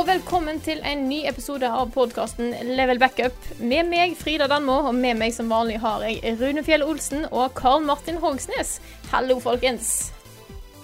[0.00, 3.34] Og velkommen til en ny episode av podkasten Level Backup.
[3.60, 7.52] Med meg, Frida Danmo, og med meg som vanlig har jeg Rune Fjell Olsen og
[7.58, 8.78] Karl Martin Hogsnes.
[9.10, 9.90] Hallo, folkens.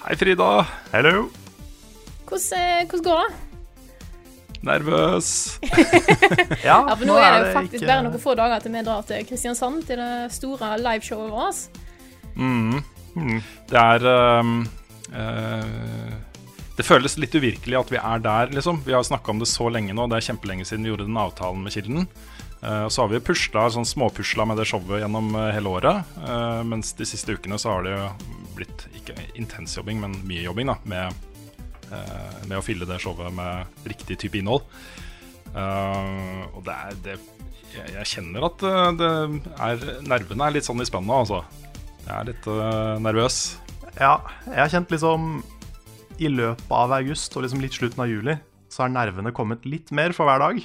[0.03, 0.67] Hei, Frida.
[0.93, 1.31] Hello.
[2.29, 4.61] Hvordan, eh, hvordan går det?
[4.69, 5.33] Nervøs.
[6.69, 9.09] Ja, Ja, for Nå er det jo faktisk bare noen få dager til vi drar
[9.09, 11.83] til Kristiansand, til det store liveshowet vårt.
[12.37, 12.85] Mm.
[13.17, 13.43] Mm.
[13.73, 14.11] Det er
[14.45, 14.57] um,
[15.09, 16.17] eh,
[16.77, 18.83] Det føles litt uvirkelig at vi er der, liksom.
[18.85, 20.05] Vi har snakka om det så lenge nå.
[20.13, 22.05] Det er kjempelenge siden vi gjorde den avtalen med Kilden.
[22.61, 26.17] Uh, så har vi pusla, sånn småpusla med det showet gjennom eh, hele året.
[26.21, 28.07] Uh, mens de siste ukene så har det jo
[28.57, 31.27] blitt ikke intens jobbing, men mye jobbing da, med,
[31.93, 34.69] uh, med å fylle det showet med riktig type innhold.
[35.57, 37.13] Og det er det,
[37.73, 38.65] jeg, jeg kjenner at
[38.99, 39.07] det
[39.65, 41.39] er Nervene er litt sånn i spennet altså.
[42.03, 42.49] Jeg er litt
[43.01, 43.39] nervøs.
[43.95, 44.19] Ja,
[44.51, 45.39] jeg har kjent liksom
[46.17, 48.37] I løpet av august og liksom litt slutten av juli
[48.73, 50.63] så har nervene kommet litt mer for hver dag.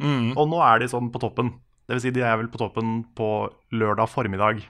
[0.00, 0.34] Mm.
[0.36, 1.54] Og nå er de sånn på toppen.
[1.88, 3.30] Det vil si, de er vel på toppen på
[3.76, 4.62] lørdag formiddag.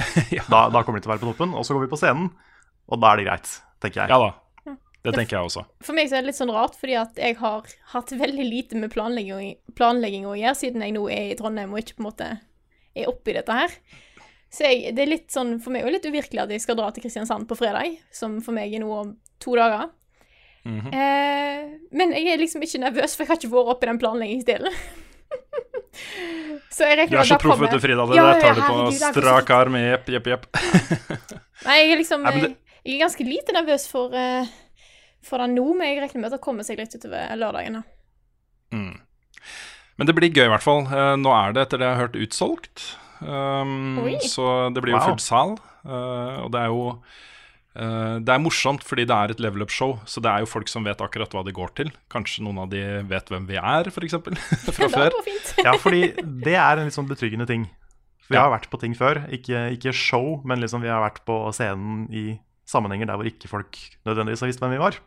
[0.32, 0.46] Ja.
[0.48, 1.50] Da, da kommer de til å være på toppen.
[1.58, 2.30] Og så går vi på scenen,
[2.88, 3.50] og da er det greit,
[3.84, 4.12] tenker jeg.
[4.12, 4.30] Ja da.
[5.00, 5.64] Det tenker jeg også.
[5.84, 8.80] For meg så er det litt sånn rart, fordi at jeg har hatt veldig lite
[8.80, 12.08] med planlegging, planlegging å gjøre, siden jeg nå er i Trondheim og ikke på en
[12.10, 13.76] måte er oppi dette her.
[14.52, 16.90] Så jeg, det er litt sånn, for meg er litt uvirkelig at jeg skal dra
[16.92, 19.88] til Kristiansand på fredag, som for meg er noe om to dager.
[20.64, 20.90] Mhm.
[20.92, 24.74] eh, men jeg er liksom ikke nervøs, for jeg har ikke vært oppi den planleggingsdelen.
[26.70, 28.06] så jeg Du regner er med så at det proff, vet du, Frida.
[28.06, 29.76] Det Ja, der ja, tar du på er strak arm.
[29.80, 30.46] Jepp, jepp, jepp.
[31.66, 34.46] Nei, jeg er liksom Nei, det- Jeg er ganske lite nervøs for, uh,
[35.22, 37.74] for det nå, men jeg regner med at det kommer seg litt utover lørdagen.
[37.80, 37.82] da.
[38.72, 38.94] Mm.
[39.98, 40.86] Men det blir gøy, i hvert fall.
[40.88, 42.84] Eh, nå er det, etter det jeg har hørt, utsolgt.
[43.20, 45.08] Um, så det blir jo Wow.
[45.10, 45.58] full sal.
[45.84, 46.96] Uh, og det er jo eh,
[47.74, 50.82] Det er morsomt fordi det er et level up-show, så det er jo folk som
[50.82, 51.92] vet akkurat hva det går til.
[52.10, 54.16] Kanskje noen av de vet hvem vi er, f.eks.
[54.74, 55.14] fra det før.
[55.68, 56.00] Ja, fordi
[56.42, 57.68] det er en litt sånn betryggende ting.
[58.26, 58.42] Vi Ja.
[58.48, 59.22] har vært på ting før.
[59.30, 63.48] Ikke, ikke show, men liksom vi har vært på scenen i sammenhenger der hvor ikke
[63.50, 64.98] folk nødvendigvis har visst hvem vi var.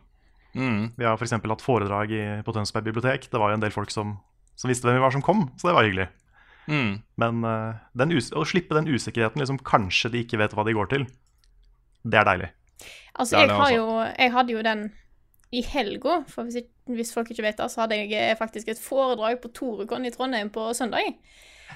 [0.54, 0.92] Mm.
[0.96, 1.32] Vi har f.eks.
[1.36, 3.28] hatt foredrag i, på Tønsberg bibliotek.
[3.32, 4.16] Det var jo en del folk som,
[4.56, 6.08] som visste hvem vi var, som kom, så det var hyggelig.
[6.68, 6.92] Mm.
[7.20, 10.76] Men uh, den us å slippe den usikkerheten, liksom kanskje de ikke vet hva de
[10.76, 11.04] går til,
[12.04, 12.50] det er deilig.
[13.14, 13.86] Altså, jeg, har jo,
[14.18, 14.84] jeg hadde jo den
[15.54, 18.68] i helga, for hvis, ikke- hvis folk ikke vet det, så hadde jeg eh, faktisk
[18.68, 21.14] et foredrag på Torekon i Trondheim på søndag.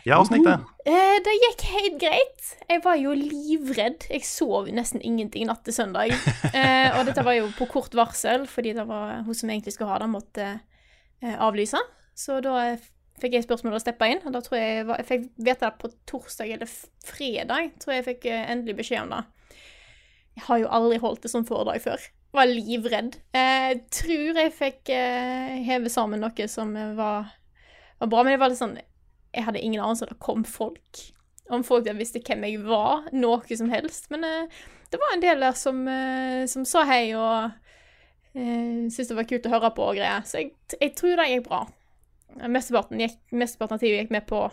[0.05, 0.57] Ja, åssen gikk det?
[0.91, 2.49] Eh, det gikk helt greit.
[2.69, 4.05] Jeg var jo livredd.
[4.11, 6.13] Jeg sov nesten ingenting natt til søndag.
[6.59, 9.91] Eh, og dette var jo på kort varsel, fordi det var hun som egentlig skulle
[9.93, 10.47] ha det, måtte
[11.23, 11.79] eh, avlyse.
[12.19, 12.79] Så da eh,
[13.23, 15.65] fikk jeg spørsmål og steppa inn, og da tror jeg jeg, var, jeg fikk vite
[15.67, 16.71] det på torsdag eller
[17.07, 17.73] fredag.
[17.83, 19.25] Tror jeg jeg fikk eh, endelig beskjed om det.
[20.39, 22.03] Jeg har jo aldri holdt det som foredrag før.
[22.37, 23.17] Var livredd.
[23.35, 27.33] Eh, Jeg tror jeg fikk eh, heve sammen noe som eh, var,
[27.99, 31.03] var bra, men det var litt sånn Jeg hadde ingen anelse om det kom folk.
[31.51, 34.07] Om folk der visste hvem jeg var, noe som helst.
[34.15, 34.63] Men eh,
[34.93, 39.27] det var en del der som, eh, som sa hei og uh, syntes det var
[39.29, 40.23] kult å høre på og greier.
[40.25, 41.65] Så jeg, jeg tror det gikk bra.
[42.47, 44.47] Mesteparten, gikk, mesteparten av tida gikk med på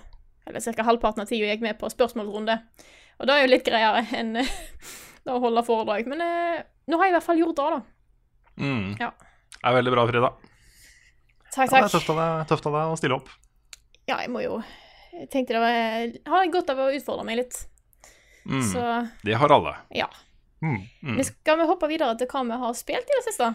[0.48, 0.84] Eller ca.
[0.88, 2.58] halvparten av tida gikk med på spørsmålsrunde.
[3.20, 4.56] Og det er jo litt greiere enn eh,
[5.32, 6.08] å holde foredrag.
[6.12, 7.82] Men eh, nå har jeg i hvert fall gjort det, da.
[8.62, 8.90] Mm.
[9.02, 9.12] Ja.
[9.56, 10.32] Det er veldig bra, Frida.
[11.56, 13.30] Takk, Ja, det er tøft av deg, tøft av deg å stille opp.
[14.06, 14.60] Ja, jeg må jo
[15.16, 17.56] Jeg tenkte det var Jeg har godt av å utfordre meg litt.
[18.46, 18.62] Mm.
[18.70, 18.82] Så
[19.26, 19.76] Det har alle.
[19.96, 20.10] ja.
[20.62, 20.80] Mm.
[21.04, 21.16] Mm.
[21.20, 23.50] Men skal vi hoppe videre til hva vi har spilt i det siste?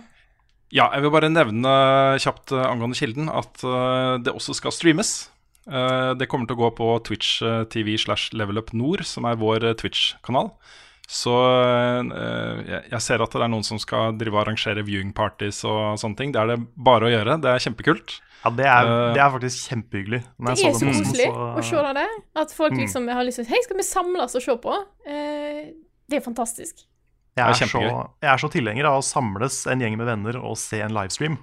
[0.70, 1.70] Ja, jeg vil bare nevne
[2.22, 5.30] kjapt eh, angående Kilden at eh, det også skal streames.
[5.66, 9.26] Eh, det kommer til å gå på Twitch eh, TV slash Level Up Nord, som
[9.26, 10.52] er vår eh, Twitch-kanal.
[11.10, 11.32] Så
[12.14, 15.98] eh, jeg, ser at det er noen som skal drive og arrangere viewing parties og
[15.98, 16.34] sånne ting.
[16.34, 17.34] Det er det bare å gjøre.
[17.42, 18.20] Det er kjempekult.
[18.44, 20.20] Ja, det er, Eh, det er faktisk kjempehyggelig.
[20.22, 22.06] Det er så koselig så- å se det.
[22.36, 22.78] At folk Mm.
[22.78, 24.76] liksom har lyst til Hei, skal vi samles og se på?
[25.06, 25.72] Eh,
[26.08, 26.86] det er fantastisk.
[27.36, 27.80] Jeg er er, så,
[28.22, 31.38] jeg er så tilhenger av å samles en gjeng med venner og se en livestream.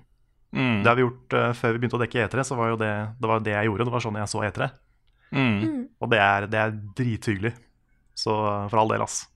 [0.54, 0.84] Mm.
[0.84, 3.16] Det har vi gjort uh, før vi begynte å dekke E3, så var jo det,
[3.20, 3.86] det var det jeg gjorde.
[3.86, 4.72] Det var sånn jeg så E3.
[5.34, 5.62] Mm.
[5.64, 5.88] Mm.
[6.02, 7.54] Og det er, det er drithyggelig.
[8.16, 9.28] Så for all del, ass.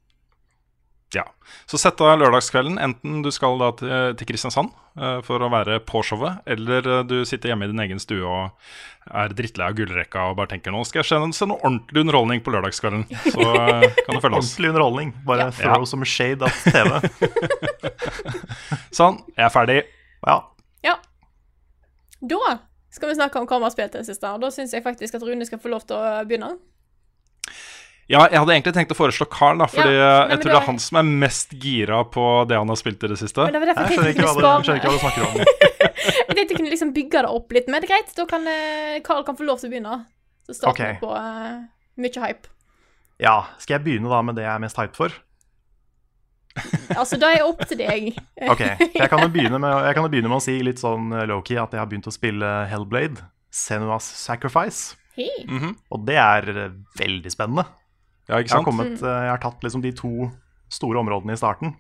[1.14, 1.26] Ja.
[1.68, 5.82] Så sett av lørdagskvelden, enten du skal da til, til Kristiansand uh, for å være
[5.84, 9.76] på showet, eller eh, du sitter hjemme i din egen stue og er drittlei av
[9.76, 13.04] gullrekka og bare tenker nå skal jeg se, se noe ordentlig underholdning på lørdagskvelden.
[13.28, 14.54] Så uh, kan du følge oss.
[14.54, 15.14] Ordentlig underholdning.
[15.28, 15.52] Bare Ja.
[15.60, 15.90] throw Ja.
[15.92, 17.02] some shade at TV.
[19.02, 19.80] Sånn, jeg er ferdig.
[20.28, 20.38] Ja.
[20.86, 20.96] Ja.
[22.22, 22.58] Da
[22.94, 24.84] skal vi snakke om hva vi har spilt i det siste, og da syns jeg
[24.86, 26.54] faktisk at Rune skal få lov til å begynne.
[28.12, 30.58] Ja, jeg hadde egentlig tenkt å foreslå Carl, da, fordi Ja, nei, jeg tror det
[30.60, 33.46] er han som er mest gira på det han har spilt i det siste.
[33.48, 35.70] Men det var derfor Jeg jeg skjønner ikke hva du, snakker om.
[36.02, 37.68] Jeg tenkte jeg kunne liksom bygge det opp litt.
[37.70, 39.98] Men det er greit, da kan eh, Carl kan få lov til å begynne.
[40.50, 41.02] Så starter vi Ok.
[41.04, 41.62] på uh,
[42.02, 42.52] mye hype.
[43.22, 45.20] Ja, skal jeg begynne da med det jeg er mest hype for?
[47.00, 48.08] Altså, da er jeg opp til deg.
[48.52, 48.62] Ok,
[48.98, 51.24] Jeg kan jo begynne med, jeg kan jo begynne med å si litt sånn eh,
[51.30, 54.98] low-key at jeg har begynt å spille Hellblade, Senua's Sacrifice.
[55.16, 55.46] Hey.
[55.48, 55.76] Mm -hmm.
[55.96, 57.64] Og det er veldig spennende.
[58.30, 60.12] Ja, ikke Jeg har, kommet, eh, jeg har tatt liksom de to
[60.72, 61.74] store områdene i starten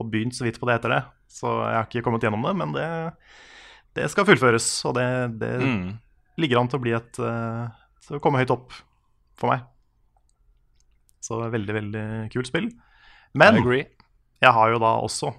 [0.00, 1.02] og begynt så vidt på det etter det.
[1.32, 2.86] Så jeg har ikke kommet gjennom det, men det,
[3.96, 4.66] det skal fullføres.
[4.88, 5.06] Og det,
[5.40, 5.98] det Mm.
[6.38, 7.66] ligger an til å bli et eh,
[8.06, 8.72] til å komme høyt opp
[9.40, 9.64] for meg.
[11.24, 12.68] Så veldig, veldig kult spill.
[13.36, 15.32] Men jeg har jo da også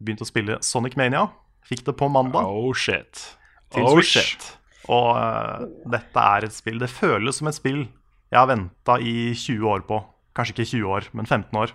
[0.00, 1.26] begynt å spille Sonic Mania.
[1.66, 2.46] Fikk det på mandag.
[2.48, 3.36] Oh shit.
[3.70, 4.16] Til Oh Switch.
[4.16, 4.46] shit.
[4.90, 7.84] Og uh, dette er et spill Det føles som et spill
[8.30, 10.00] jeg har venta i 20 år på.
[10.36, 11.72] Kanskje ikke 20 år, men 15 år.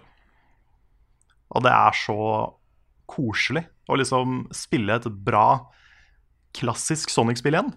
[1.56, 2.20] Og det er så
[3.12, 5.68] koselig å liksom spille et bra,
[6.56, 7.74] klassisk Sonic-spill igjen.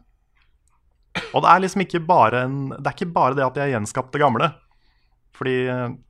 [1.35, 3.73] Og det er liksom ikke bare en Det er ikke bare det at de har
[3.73, 4.53] gjenskapt det gamle.
[5.35, 5.57] Fordi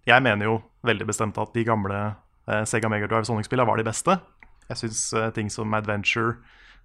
[0.08, 1.96] jeg mener jo veldig bestemt at de gamle
[2.48, 4.16] eh, Sega Mega Drive Sonic-spillene var de beste.
[4.68, 6.38] Jeg syns eh, ting som Adventure,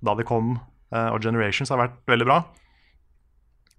[0.03, 0.57] da de kom,
[0.91, 2.39] eh, og Generations har vært veldig bra.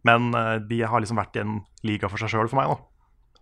[0.05, 3.41] Men eh, de har liksom vært i en liga for seg sjøl for meg, da.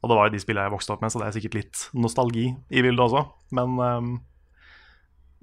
[0.00, 1.80] Og det var jo de spillene jeg vokste opp med, så det er sikkert litt
[1.92, 3.24] nostalgi i bildet også.
[3.56, 4.12] Men, um,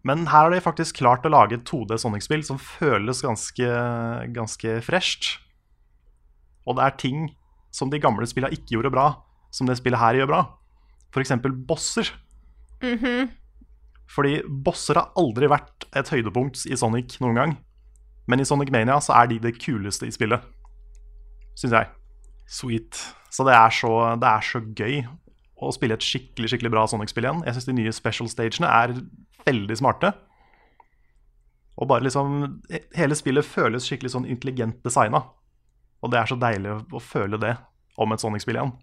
[0.08, 3.70] men her har de faktisk klart å lage et 2D Sonic-spill som føles ganske,
[4.34, 5.36] ganske fresht.
[6.66, 7.28] Og det er ting
[7.74, 9.08] som de gamle spillene ikke gjorde bra,
[9.54, 10.42] som det spillet her gjør bra.
[11.14, 11.36] F.eks.
[11.70, 12.10] bosser.
[12.82, 13.30] Mhm.
[14.08, 17.56] Fordi bosser har aldri vært et høydepunkt i Sonic noen gang.
[18.28, 20.44] Men i Sonic Mania så er de det kuleste i spillet,
[21.56, 21.90] syns jeg.
[22.48, 23.00] Sweet.
[23.32, 25.02] Så det er så, det er så gøy
[25.58, 27.44] å spille et skikkelig skikkelig bra Sonic-spill igjen.
[27.48, 28.94] Jeg syns de nye special stagene er
[29.48, 30.14] veldig smarte.
[31.78, 32.60] Og bare liksom
[32.98, 35.24] Hele spillet føles skikkelig sånn intelligent designa.
[36.04, 37.56] Og det er så deilig å, å føle det
[37.98, 38.76] om et Sonic-spill igjen.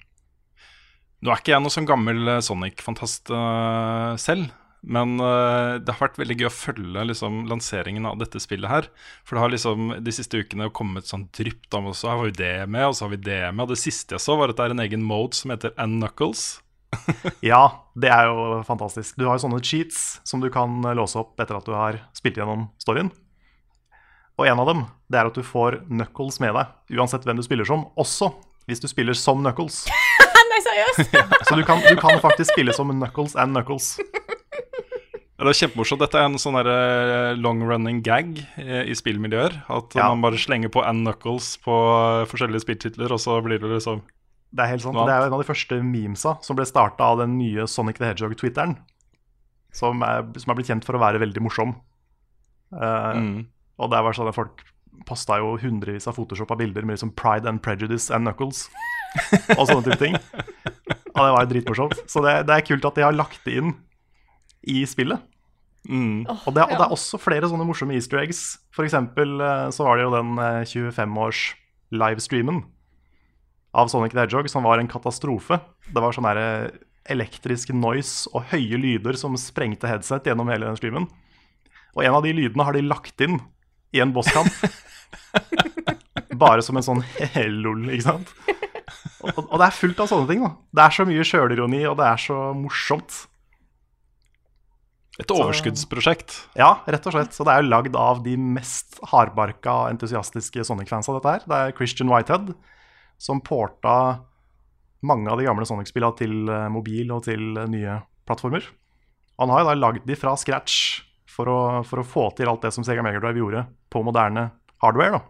[1.24, 4.50] Nå er ikke jeg noe sånn gammel eh, Sonic-fantast eh, selv,
[4.84, 8.88] men uh, det har vært veldig gøy å følge liksom, lanseringen av dette spillet her.
[9.24, 11.66] For det har liksom de siste ukene kommet sånn drypp.
[11.74, 13.64] om, og så har vi det med, og så har vi det med.
[13.66, 16.60] Og det siste jeg så, var at det er en egen mode som heter Knuckles.
[17.42, 19.16] Ja, det er jo fantastisk.
[19.18, 22.38] Du har jo sånne cheats som du kan låse opp etter at du har spilt
[22.38, 23.10] gjennom storyen.
[24.38, 27.44] Og en av dem det er at du får Knuckles med deg, uansett hvem du
[27.46, 27.86] spiller som.
[27.98, 28.30] Også
[28.68, 29.84] hvis du spiller som Knuckles.
[30.54, 31.16] Nei, seriøst?
[31.48, 33.96] Så du kan, du kan faktisk spille som Knuckles and Knuckles.
[35.34, 35.98] Det er kjempemorsomt.
[35.98, 39.64] Dette er en sånn der, eh, long running gag eh, i spillmiljøer.
[39.68, 40.08] At Ja.
[40.14, 44.02] man bare slenger på Ann Knuckles på eh, forskjellige spilltitler, og så blir det liksom
[44.54, 44.94] Det er helt sant.
[44.94, 47.98] Det er jo en av de første memesa som ble starta av den nye Sonic
[47.98, 48.76] the Hedgehog-twitteren.
[49.72, 51.74] Som, som er blitt kjent for å være veldig morsom.
[52.70, 53.46] Uh, mm.
[53.80, 54.62] Og det var sånn at folk
[55.04, 58.70] posta jo hundrevis av photoshoppa bilder med liksom Pride and Prejudice and Knuckles.
[59.58, 60.14] og sånne type ting.
[61.14, 61.98] Og det var jo dritmorsomt.
[62.06, 63.74] Så det, det er kult at de har lagt det inn
[64.70, 65.22] i spillet.
[65.88, 66.24] Mm.
[66.30, 68.56] Oh, Og det, og det er også flere sånne morsomme easter eggs.
[68.72, 71.42] For eksempel eh, så var det jo den eh, 25-års
[71.94, 72.62] livestreamen
[73.74, 75.58] av Sonic the Hedgehog som var en katastrofe.
[75.90, 76.28] Det var sånn
[77.10, 81.08] elektrisk noise og høye lyder som sprengte headset gjennom hele den streamen.
[81.94, 83.40] Og en av de lydene har de lagt inn
[83.94, 84.50] i en bosskamp.
[86.44, 87.02] Bare som en sånn
[87.60, 88.32] lol, ikke sant?
[89.24, 90.42] Og, og det er fullt av sånne ting.
[90.44, 90.50] da.
[90.76, 93.14] Det er så mye sjølironi, og det er så morsomt.
[95.22, 96.36] Et overskuddsprosjekt.
[96.58, 97.34] Ja, rett og slett.
[97.36, 101.44] Så det er jo lagd av de mest hardbarka entusiastiske Sonic-fans av dette her.
[101.46, 102.54] Det er Christian Whitehead
[103.22, 104.24] som porta
[105.06, 108.66] mange av de gamle Sonic-spillene til eh, mobil og til eh, nye plattformer.
[109.38, 112.64] Han har jo da lagd de fra scratch for å, for å få til alt
[112.64, 114.48] det som Sega Mega Drive gjorde på moderne
[114.82, 115.18] hardware.
[115.18, 115.22] da.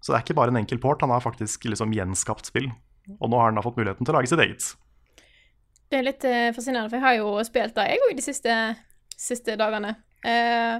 [0.00, 2.70] Så det er ikke bare en enkel port, han har faktisk liksom gjenskapt spill.
[3.18, 4.70] Og nå har han da fått muligheten til å lage sitt eget.
[5.90, 8.56] Det er litt uh, fascinerende, for jeg har jo spilt det, jeg òg, de siste,
[9.18, 9.94] siste dagene.
[10.22, 10.76] Uh,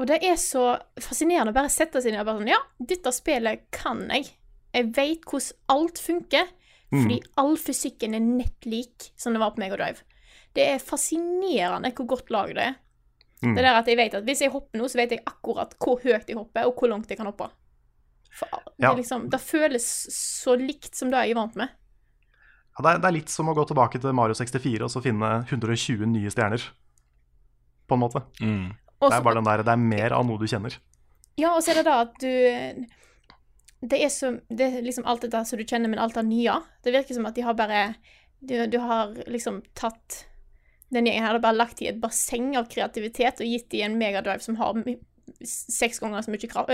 [0.00, 0.70] og det er så
[1.04, 2.60] fascinerende å bare sette seg ned og bare sånn Ja,
[2.92, 4.30] dette spillet kan jeg.
[4.72, 6.48] Jeg veit hvordan alt funker,
[6.92, 10.02] fordi all fysikken er nett lik som det var på Mega Drive.
[10.56, 12.74] Det er fascinerende hvor godt lag det er.
[13.42, 13.54] Mm.
[13.56, 15.98] Det der at jeg vet at Hvis jeg hopper nå, så vet jeg akkurat hvor
[16.04, 17.48] høyt jeg hopper, og hvor langt jeg kan hoppe.
[18.32, 18.92] For det, Ja.
[18.96, 21.72] liksom, det føles så likt som det jeg er vant med.
[22.76, 25.02] Ja, det, er, det er litt som å gå tilbake til Mario 64 og så
[25.04, 26.64] finne 120 nye stjerner.
[27.88, 28.24] På en måte.
[28.40, 28.72] Mm.
[29.02, 30.78] Det er bare den der, det er mer av noe du kjenner.
[31.40, 32.88] Ja, og så er det da at du
[33.82, 36.60] det er så Det er liksom alt dette som du kjenner, men alt det nye.
[36.84, 37.94] Det virker som at de har bare
[38.38, 40.26] Du, du har liksom tatt
[40.92, 43.94] den gjengen her og bare lagt i et basseng av kreativitet og gitt de en
[43.96, 44.76] megadrive som har
[45.40, 46.72] seks ganger så mye kraft,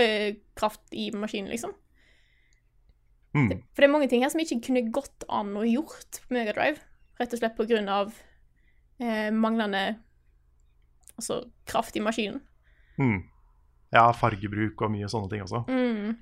[0.59, 1.71] kraft i maskinen, liksom.
[3.37, 3.49] Mm.
[3.73, 6.81] For det er mange ting her som ikke kunne gått an å gjort på Megadrive,
[7.19, 8.13] rett og slett på grunn av
[9.01, 9.83] eh, manglende
[11.19, 12.41] altså, kraft i maskinen.
[12.99, 13.21] Mm.
[13.93, 15.63] Ja, fargebruk og mye sånne ting også.
[15.69, 16.17] Mm.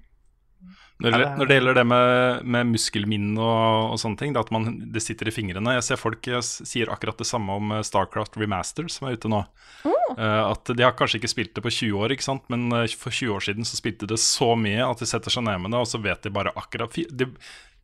[0.98, 4.42] Når, det, det når det gjelder det med, med muskelminne og, og sånne ting, det
[4.42, 7.76] at man, det sitter i fingrene Jeg ser folk jeg sier akkurat det samme om
[7.76, 9.44] eh, Starcraft Remaster, som er ute nå.
[9.86, 12.48] Eh, at de har kanskje ikke spilt det på 20 år, ikke sant?
[12.50, 15.46] men eh, for 20 år siden så spilte de så mye at de setter seg
[15.46, 17.30] ned med det, og så vet de bare akkurat De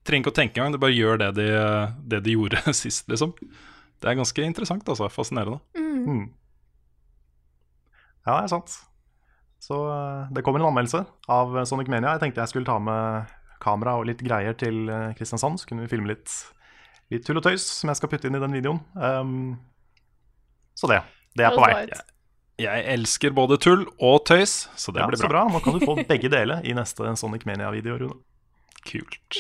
[0.04, 1.50] trenger ikke å tenke engang, de bare gjør det de,
[2.16, 3.36] det de gjorde sist, liksom.
[4.02, 5.08] Det er ganske interessant, altså.
[5.14, 5.62] Fascinerende.
[5.78, 6.26] Mm.
[8.26, 8.82] Ja, det er sant.
[9.64, 12.18] Så eh, det kommer en anmeldelse av Sonic Mania.
[12.18, 13.32] Jeg tenkte jeg skulle ta med
[13.64, 16.34] kamera og litt greier til eh, Kristiansand, så kunne vi filme litt,
[17.14, 18.82] litt tull og tøys som jeg skal putte inn i den videoen.
[18.98, 19.54] Um,
[20.76, 21.00] så det.
[21.38, 21.86] Det er på vei.
[22.62, 25.46] Jeg elsker både tull og tøys, så det Ja, blir så bra.
[25.48, 25.56] bra.
[25.56, 28.20] Nå kan du få begge deler i neste Sonic Mania-video, Rune.
[28.84, 29.40] Kult.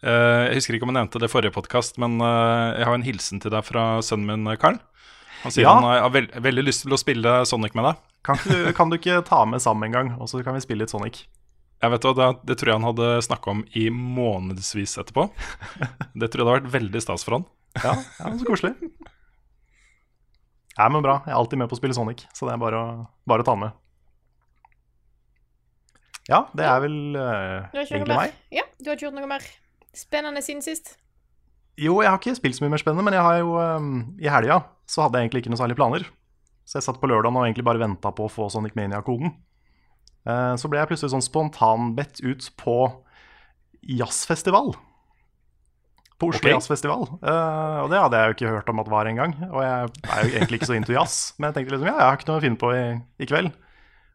[0.00, 2.96] Uh, jeg husker ikke om jeg nevnte det i forrige podkast, men uh, jeg har
[2.96, 4.80] en hilsen til deg fra sønnen min, Carl.
[5.46, 5.76] Han sier Ja.
[5.78, 8.04] han har veld, veldig lyst til å spille Sonic med deg.
[8.26, 10.82] Kan, du, kan du ikke ta med sammen en gang, og så kan vi spille
[10.82, 11.20] litt Sonic?
[11.84, 15.28] Jeg vet hva, det, det tror jeg han hadde snakka om i månedsvis etterpå.
[16.18, 17.46] Det tror jeg hadde vært veldig stas for han.
[17.78, 18.72] Ja, ja så koselig.
[20.76, 21.20] Ja, men bra.
[21.24, 22.96] Jeg er alltid med på å spille Sonic, så det er bare å,
[23.28, 23.76] bare å ta med.
[26.26, 28.34] Ja, det er vel uh, egentlig meg.
[28.50, 29.46] Ja, du har ikke gjort noe mer
[29.96, 30.96] spennende siden sist?
[31.76, 33.90] Jo, jeg har ikke spilt så mye mer spennende, men jeg har jo um,
[34.22, 36.06] i helga så hadde jeg egentlig ikke noe særlig planer.
[36.66, 39.34] Så jeg satt på lørdagen og egentlig bare venta på å få Sonic Mania-koden.
[40.26, 42.76] Uh, så ble jeg plutselig sånn spontanbedt ut på
[43.86, 44.72] jazzfestival.
[46.16, 46.54] På Oslo okay.
[46.54, 47.04] Jazzfestival.
[47.20, 49.36] Uh, og det hadde jeg jo ikke hørt om at var engang.
[49.50, 52.08] Og jeg er jo egentlig ikke så into jazz, men jeg tenkte liksom ja, jeg
[52.08, 52.84] har ikke noe å finne på i,
[53.20, 53.52] i kveld.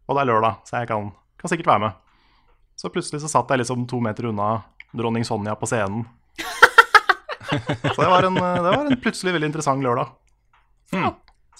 [0.07, 1.99] Og det er lørdag, så jeg kan, kan sikkert være med.
[2.79, 4.55] Så plutselig så satt jeg liksom to meter unna
[4.97, 6.07] dronning Sonja på scenen.
[7.95, 10.11] Så det var, en, det var en plutselig veldig interessant lørdag.
[10.95, 11.09] Mm.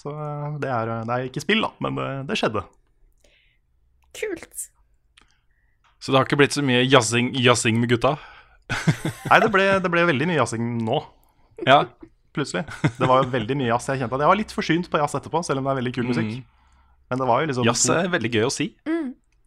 [0.02, 2.64] Så eh, det er, det er ikke spill, da, men det, det skjedde.
[4.18, 4.68] Kult.
[6.02, 8.16] Så det har ikke blitt så mye jazzing, jazzing med gutta?
[9.30, 10.98] Nei, det ble, det ble veldig mye jazzing nå,
[11.68, 11.82] Ja.
[12.34, 12.64] plutselig.
[12.96, 13.90] Det var jo veldig mye jazz.
[13.92, 15.94] Jeg kjente at jeg var litt forsynt på jazz etterpå, selv om det er veldig
[15.94, 16.32] kul musikk.
[16.40, 16.48] Mm.
[17.12, 18.66] Men det var jo liksom Jazz er veldig gøy å si.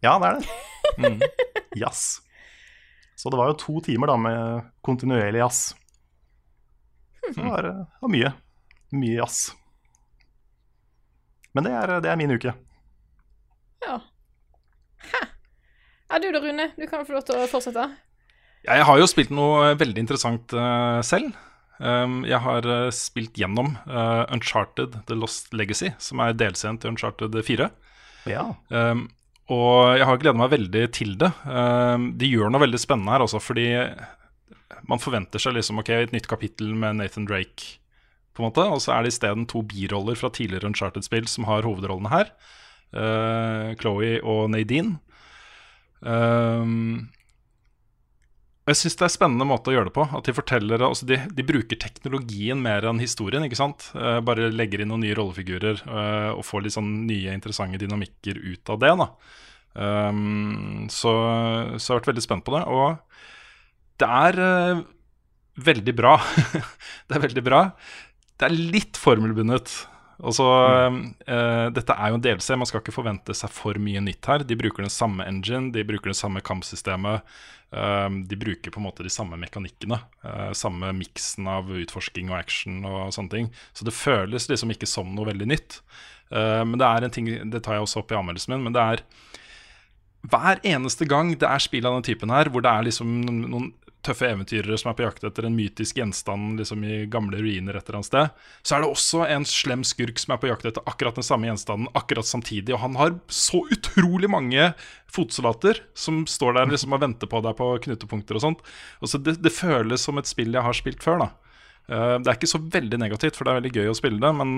[0.04, 0.54] Ja, det er det.
[1.02, 1.16] Mm.
[1.82, 2.04] yes.
[3.18, 5.60] Så det var jo to timer da med kontinuerlig jazz.
[7.32, 7.70] Så det var,
[8.02, 8.32] var mye.
[8.96, 9.50] Mye jazz.
[11.56, 12.52] Men det er, det er min uke.
[13.86, 14.00] Ja.
[15.10, 15.22] Hæ.
[16.10, 16.70] Ja, du da, Rune.
[16.76, 17.88] Du kan få lov til å fortsette.
[18.66, 21.34] Jeg har jo spilt noe veldig interessant uh, selv.
[21.78, 26.94] Um, jeg har uh, spilt gjennom uh, Uncharted The Lost Legacy, som er delscenen til
[26.94, 27.68] Uncharted 4.
[28.30, 28.46] Ja.
[28.68, 29.06] Um,
[29.52, 31.30] og jeg har gleda meg veldig til det.
[31.46, 33.68] Um, de gjør noe veldig spennende her også, fordi
[34.90, 37.78] man forventer seg liksom ok, et nytt kapittel med Nathan Drake,
[38.36, 41.64] på en måte, og så er det isteden to biroller fra tidligere Uncharted-spill som har
[41.64, 42.32] hovedrollene her.
[42.92, 44.98] Uh, Chloé og Nadine.
[46.04, 47.08] Um,
[48.66, 50.04] jeg syns det er en spennende måte å gjøre det på.
[50.18, 53.46] At De forteller, altså de, de bruker teknologien mer enn historien.
[53.46, 53.88] ikke sant?
[53.94, 58.40] Uh, bare legger inn noen nye rollefigurer uh, og får litt sånn nye, interessante dynamikker
[58.42, 58.92] ut av det.
[59.00, 59.10] da.
[59.76, 61.12] Um, så,
[61.76, 62.64] så jeg har vært veldig spent på det.
[62.66, 62.98] Og
[64.00, 64.84] det er uh,
[65.66, 66.16] veldig bra.
[67.08, 67.60] det er veldig bra.
[68.36, 69.72] Det er litt formelbundet.
[70.16, 70.44] Altså,
[71.28, 74.44] eh, dette er jo en delelse, man skal ikke forvente seg for mye nytt her.
[74.48, 77.36] De bruker den samme engine, de bruker det samme kampsystemet.
[77.74, 79.98] Uh, de bruker på en måte de samme mekanikkene.
[80.56, 83.50] samme miksen av utforsking og action og sånne ting.
[83.76, 85.80] Så det føles liksom ikke som noe veldig nytt.
[86.30, 88.82] Men det er en ting, det tar jeg også opp i anmeldelsen min, men det
[88.82, 89.02] er
[90.30, 93.70] hver eneste gang det er spill av den typen her, hvor det er liksom noen
[94.06, 97.88] tøffe eventyrere som er på jakt etter en mytisk gjenstand liksom i gamle ruiner et
[97.88, 100.86] eller annet sted, så er det også en slem skurk som er på jakt etter
[100.88, 102.74] akkurat den samme gjenstanden akkurat samtidig.
[102.76, 104.70] Og han har så utrolig mange
[105.12, 108.64] fotsoldater som står der liksom og venter på deg på knutepunkter og sånt.
[109.02, 111.30] Og så det, det føles som et spill jeg har spilt før, da.
[111.86, 114.32] Eh, det er ikke så veldig negativt, for det er veldig gøy å spille det,
[114.38, 114.56] men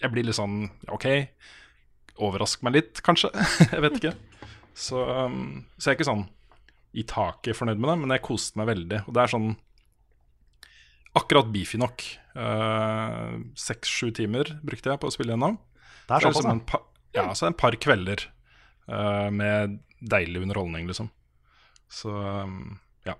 [0.00, 1.06] jeg blir litt sånn OK,
[2.20, 3.32] overrask meg litt, kanskje.
[3.72, 4.14] jeg vet ikke.
[4.76, 6.28] Så, um, så jeg er ikke sånn
[6.92, 9.04] i taket fornøyd med det, men jeg koste meg veldig.
[9.06, 9.50] Og det er sånn
[11.18, 12.04] akkurat beefy nok.
[13.58, 15.58] Seks-sju timer brukte jeg på å spille gjennom.
[16.10, 18.24] Det er Så såpass, liksom en, ja, så en par kvelder
[18.90, 21.10] uh, med deilig underholdning, liksom.
[21.90, 23.14] Så um, ja.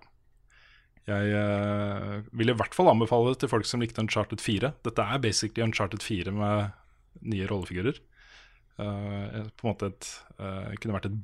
[1.06, 4.72] Jeg uh, vil i hvert fall anbefale det til folk som likte Uncharted 4.
[4.86, 6.74] Dette er basically Uncharted 4 med
[7.30, 8.00] nye rollefigurer.
[8.80, 10.10] Uh, på en måte et
[10.40, 11.20] uh, kunne vært et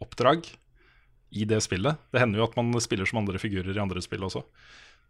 [0.00, 0.56] bonusoppdrag
[1.30, 1.96] i det spillet.
[2.10, 4.42] Det hender jo at man spiller som andre figurer i andre spill også.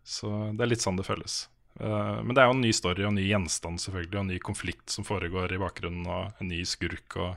[0.05, 1.49] Så det er litt sånn det føles.
[1.79, 4.39] men det er jo en ny story og en ny gjenstand selvfølgelig, og en ny
[4.39, 7.37] konflikt som foregår i bakgrunnen, og en ny skurk og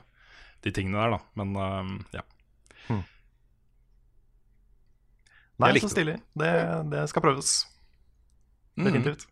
[0.64, 1.20] de tingene der, da.
[1.36, 2.24] Men ja.
[2.88, 3.04] Hmm.
[5.60, 6.18] Nei, så stilig.
[6.34, 6.52] Det,
[6.92, 7.68] det skal prøves.
[8.76, 8.88] Mm.
[8.90, 9.28] Definitivt.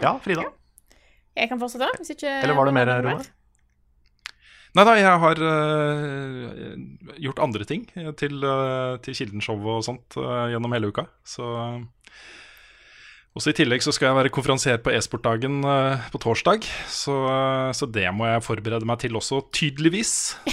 [0.00, 0.48] Ja, Frida.
[1.36, 3.28] Jeg kan fortsette, hvis ikke Eller var det mer, Roar?
[4.72, 6.76] Nei da, jeg har uh,
[7.20, 7.82] gjort andre ting
[8.16, 11.04] til, uh, til Kilden-showet og sånt uh, gjennom hele uka.
[11.28, 11.44] Så
[13.32, 16.66] også I tillegg så skal jeg være konferansier på e-sportdagen uh, på torsdag.
[16.88, 20.36] Så, uh, så det må jeg forberede meg til også, tydeligvis.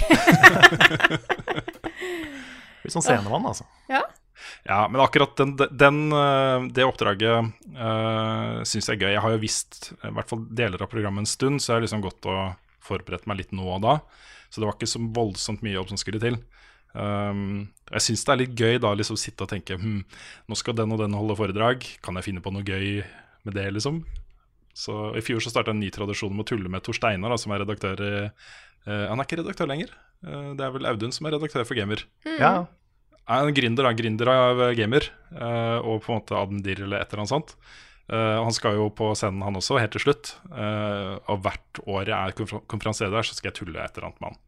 [2.80, 3.68] Litt sånn scenevann, altså.
[3.92, 4.00] Ja.
[4.64, 9.12] Ja, men akkurat den, den, uh, det oppdraget uh, syns jeg er gøy.
[9.12, 11.84] Jeg har jo visst i hvert fall deler av programmet en stund, så jeg har
[11.88, 13.98] liksom gått og forberedt meg litt nå og da.
[14.50, 16.38] Så det var ikke så voldsomt mye jobb som skulle til.
[16.90, 20.00] Um, jeg syns det er litt gøy da liksom sitte og tenke hm,
[20.50, 21.86] nå skal den og den holde foredrag.
[22.02, 23.04] Kan jeg finne på noe gøy
[23.46, 24.02] med det, liksom?
[24.76, 27.54] Så I fjor så starta en ny tradisjon med å tulle med Tor Steinar, som
[27.54, 29.94] er redaktør i uh, Han er ikke redaktør lenger.
[30.26, 32.04] uh, det er vel Audun som er redaktør for Gamer.
[32.38, 32.66] Ja,
[33.30, 35.06] Er en gründer, da, gründer av Gamer,
[35.36, 37.54] uh, og på en måte Admdir eller et eller annet sånt.
[38.10, 40.34] Eh, han skal jo på scenen, han også, helt til slutt.
[40.50, 44.10] Uh, og hvert år jeg er konfer konferansier der, så skal jeg tulle et eller
[44.10, 44.40] annet med han.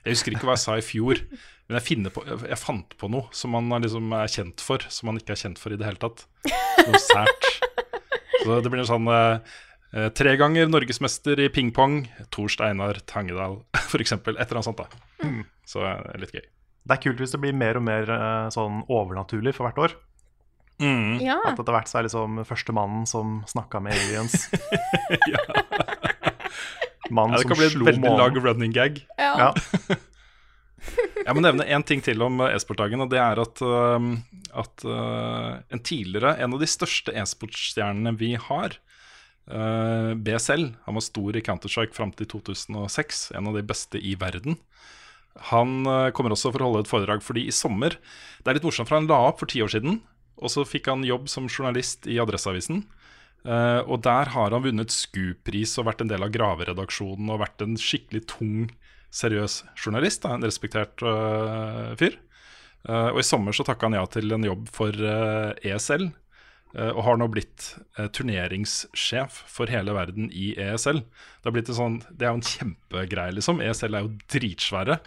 [0.00, 1.20] Jeg husker ikke hva jeg sa i fjor,
[1.68, 5.10] men jeg, på, jeg, fant på noe som han er liksom er kjent for, som
[5.10, 6.24] han ikke er kjent for i det hele tatt.
[6.86, 7.50] Noe sært.
[8.40, 9.58] Så det blir sånn eh,
[9.92, 13.58] eh, Tre ganger norgesmester i pingpong, Tor Steinar Tangedal,
[13.90, 14.16] f.eks.
[14.16, 14.80] Et eller annet sånt.
[14.80, 15.28] da
[15.68, 16.46] Så det er litt gøy.
[16.88, 18.14] Det er kult hvis det blir mer og mer
[18.56, 19.98] sånn overnaturlig for hvert år.
[20.80, 21.20] Mm.
[21.22, 21.38] Ja.
[21.44, 24.48] At etter hvert så er liksom første mannen som snakka med aliens.
[27.10, 29.02] Mannen Ja, det som kan bli et slo veldig lag running gag.
[29.18, 29.50] ja.
[29.50, 29.98] Ja.
[31.20, 34.14] Jeg må nevne én ting til om e-sportdagen, og det er at, um,
[34.56, 38.78] at uh, en tidligere, en av de største e-sportstjernene vi har,
[39.52, 44.14] uh, BSL, han var stor i Counter-Strike fram til 2006, en av de beste i
[44.20, 44.56] verden.
[45.52, 47.94] Han uh, kommer også for å holde et foredrag fordi i sommer
[48.40, 50.00] Det er litt morsomt, for han la opp for ti år siden,
[50.40, 52.84] og så fikk han jobb som journalist i Adresseavisen.
[53.40, 57.64] Uh, og der har han vunnet SKU-pris og vært en del av graveredaksjonen og vært
[57.64, 58.66] en skikkelig tung,
[59.10, 60.24] seriøs journalist.
[60.24, 62.18] Da, en respektert uh, fyr.
[62.88, 64.92] Uh, og i sommer så takka han ja til en jobb for
[65.64, 66.10] ESL.
[66.76, 71.02] uh, og har nå blitt turneringssjef for hele verden i ESL.
[71.42, 73.64] Det, en sånn, det er jo en kjempegreie, liksom.
[73.64, 75.00] ESL er jo dritsvære.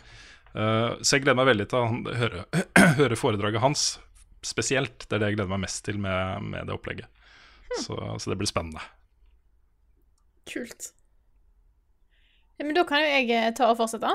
[0.53, 2.43] Så jeg gleder meg veldig til å høre,
[2.99, 3.85] høre foredraget hans
[4.47, 5.07] spesielt.
[5.07, 7.09] Det er det jeg gleder meg mest til med, med det opplegget.
[7.79, 8.83] Så, så det blir spennende.
[10.49, 10.91] Kult.
[12.57, 14.11] Ja, men da kan jo jeg eh, ta og fortsette.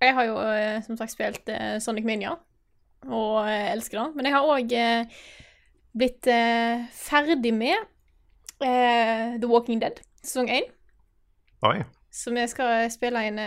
[0.00, 2.36] Jeg har jo eh, som sagt spilt eh, Sonic Mania,
[3.08, 4.08] og elsker det.
[4.16, 4.74] Men jeg har òg
[5.90, 6.28] blitt
[6.94, 7.88] ferdig med
[8.60, 10.68] The Walking Dead, sesong 1.
[11.66, 11.80] Oi.
[12.14, 13.40] Så vi skal spille inn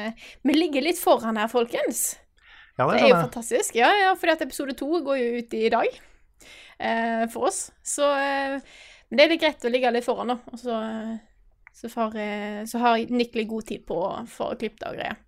[0.44, 2.18] Vi ligger litt foran her, folkens.
[2.78, 3.76] Ja, det Det er jo fantastisk.
[3.78, 6.00] Ja, ja, at episode to går jo ut i dag
[6.80, 7.68] eh, for oss.
[7.86, 8.58] Så eh,
[9.10, 10.40] Men det er litt greit å ligge litt foran, da.
[10.52, 11.14] Og så, eh,
[11.74, 15.20] så, får, eh, så har Nick litt god tid på å få klippet og greier.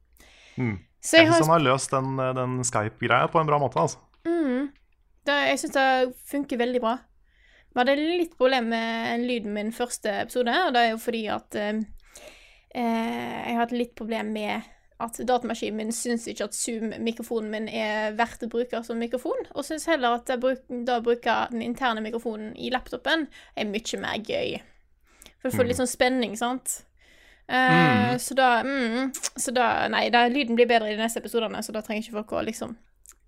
[0.57, 0.79] Mm.
[1.05, 3.77] Så jeg Jeg syns har han har løst den, den Skype-greia på en bra måte.
[3.77, 3.99] altså.
[4.25, 4.71] mm,
[5.25, 5.89] det, Jeg syns det
[6.31, 6.97] funker veldig bra.
[7.75, 11.57] Vi hadde litt problem med lyden min første episode, og det er jo fordi at
[11.59, 11.81] eh,
[12.73, 14.63] jeg har hatt litt problem med
[15.03, 19.67] at datamaskinen min syns ikke at Zoom-mikrofonen min er verdt å bruke som mikrofon, og
[19.67, 24.21] syns heller at jeg bruk, da bruker den interne mikrofonen i laptopen er mye mer
[24.23, 24.55] gøy.
[25.41, 26.79] For du får litt sånn spenning, sant?
[27.45, 28.15] Mm.
[28.17, 31.75] Så da mm, Så da Nei, da, lyden blir bedre i de neste episodene, så
[31.75, 32.73] da trenger ikke folk å liksom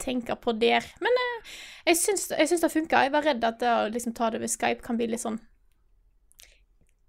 [0.02, 0.86] tenke på der.
[1.04, 1.52] Men eh,
[1.92, 3.04] jeg, syns, jeg syns det funka.
[3.06, 5.40] Jeg var redd at det å liksom ta det ved Skype kan bli litt sånn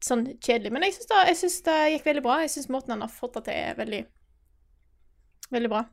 [0.05, 0.71] Sånn kjedelig.
[0.71, 2.37] Men jeg syns det, jeg syns det gikk veldig bra.
[2.45, 4.05] Jeg syns måten han har fått det til, er veldig
[5.55, 5.85] Veldig bra.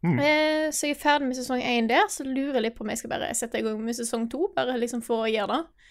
[0.00, 0.16] Mm.
[0.16, 2.92] Eh, så jeg er ferdig med sesong én der, så lurer jeg litt på om
[2.92, 4.48] jeg skal bare sette i gang med sesong to.
[4.56, 5.90] Bare liksom for å gjøre det.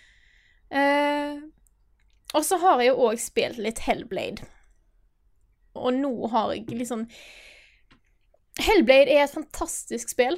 [0.80, 1.42] Eh,
[2.38, 4.46] og så har jeg jo òg spilt litt Hellblade.
[5.80, 7.06] Og nå har jeg liksom
[8.60, 10.36] Hellblade er et fantastisk spill.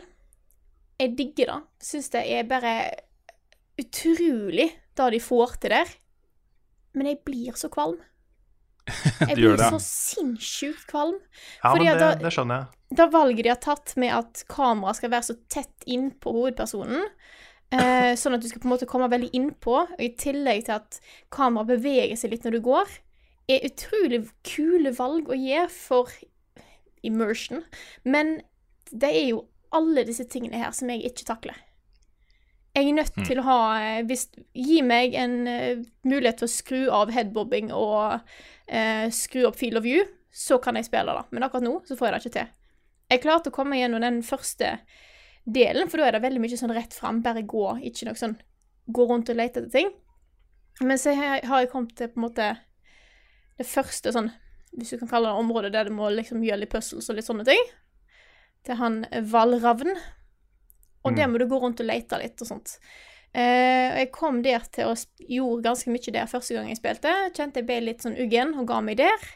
[1.02, 1.60] Jeg digger det.
[1.82, 2.76] Syns det er bare
[3.82, 5.95] utrolig det de får til der.
[6.93, 7.97] Men jeg blir så kvalm.
[9.30, 11.17] Jeg blir så sinnssykt kvalm.
[11.62, 12.77] Ja, Fordi men det, da- det skjønner jeg.
[12.99, 17.06] Da valget de har tatt med at kameraet skal være så tett innpå hovedpersonen,
[17.71, 20.75] eh, sånn at du skal på en måte komme veldig innpå, og i tillegg til
[20.80, 20.99] at
[21.32, 22.91] kameraet beveger seg litt når du går,
[23.51, 26.12] er utrolig kule valg å gi for
[27.04, 27.63] immersion.
[28.04, 28.41] Men
[28.91, 31.58] det er jo alle disse tingene her som jeg ikke takler.
[32.71, 36.51] Jeg er nødt til å ha eh, hvis, Gi meg en uh, mulighet til å
[36.51, 41.25] skru av headbobbing og uh, skru opp field of view, så kan jeg spille det.
[41.36, 42.53] Men akkurat nå så får jeg det ikke til.
[43.12, 44.77] Jeg klarte å komme gjennom den første
[45.43, 48.38] delen, for da er det veldig mye sånn rett fram, bare gå, ikke noe sånn
[48.91, 49.91] gå rundt og lete etter ting.
[50.79, 52.47] Men så har jeg kommet til på en måte
[53.60, 54.31] det første sånn,
[54.77, 57.27] hvis du kan kalle det området der du må liksom gjøre litt puzzles og litt
[57.27, 57.62] sånne ting,
[58.65, 59.01] til han
[59.34, 59.97] Valravn.
[61.01, 62.75] Og der må du gå rundt og lete litt og sånt.
[63.31, 67.13] Uh, og jeg kom der til å gjorde ganske mye der første gang jeg spilte.
[67.37, 69.29] Kjente jeg ble litt sånn uggen og ga meg der.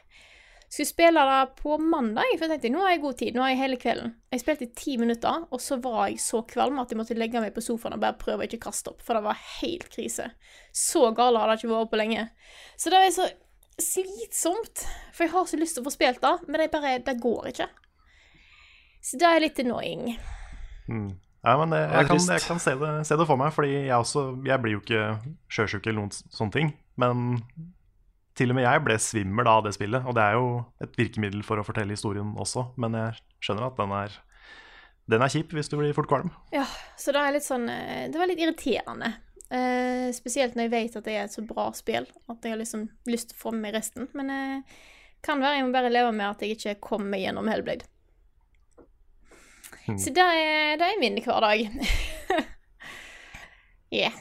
[0.66, 3.36] Skulle spille det på mandag, for jeg tenkte nå har jeg god tid.
[3.36, 4.14] Nå har jeg hele kvelden.
[4.34, 7.40] Jeg spilte i ti minutter, og så var jeg så kvalm at jeg måtte legge
[7.40, 10.28] meg på sofaen og bare prøve å ikke kaste opp, for det var helt krise.
[10.76, 12.28] Så gale har det ikke vært på lenge.
[12.76, 13.30] Så det er så
[13.80, 17.16] slitsomt, for jeg har så lyst til å få spilt det, men det, bare, det
[17.24, 17.70] går ikke.
[19.06, 20.16] Så det er litt annoying.
[20.90, 21.12] Mm.
[21.46, 23.94] Ja, men jeg, jeg, kan, jeg kan se, det, se, det, for meg, fordi jeg,
[23.94, 25.02] også, jeg blir jo ikke
[25.54, 26.72] sjøsjuk eller noen sånne ting.
[26.98, 27.28] Men
[28.36, 30.48] til og med jeg ble svimmel av det spillet, og det er jo
[30.84, 32.66] et virkemiddel for å fortelle historien også.
[32.82, 34.18] Men jeg skjønner at den er,
[35.14, 36.34] den er kjip hvis du blir fort kvalm.
[36.56, 36.66] Ja,
[37.00, 39.14] så det er litt sånn eh, Det var litt irriterende.
[39.54, 42.62] Eh, spesielt når jeg vet at det er et så bra spill, at jeg har
[42.64, 44.10] liksom lyst til å få med meg resten.
[44.18, 44.80] Men eh,
[45.26, 47.88] kan være jeg må bare leve med at jeg ikke kommer gjennom Hellblade.
[49.88, 49.98] Mm.
[50.02, 51.68] Så det er, det er min hverdag.
[54.00, 54.16] yeah.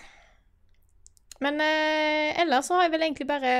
[1.40, 3.54] Men eh, ellers så har jeg vel egentlig bare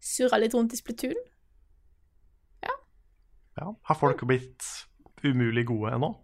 [0.00, 1.20] surra litt rundt i Splatoon.
[2.64, 2.74] Ja.
[3.60, 3.68] ja.
[3.90, 4.64] Har folk blitt
[5.24, 6.14] umulig gode ennå?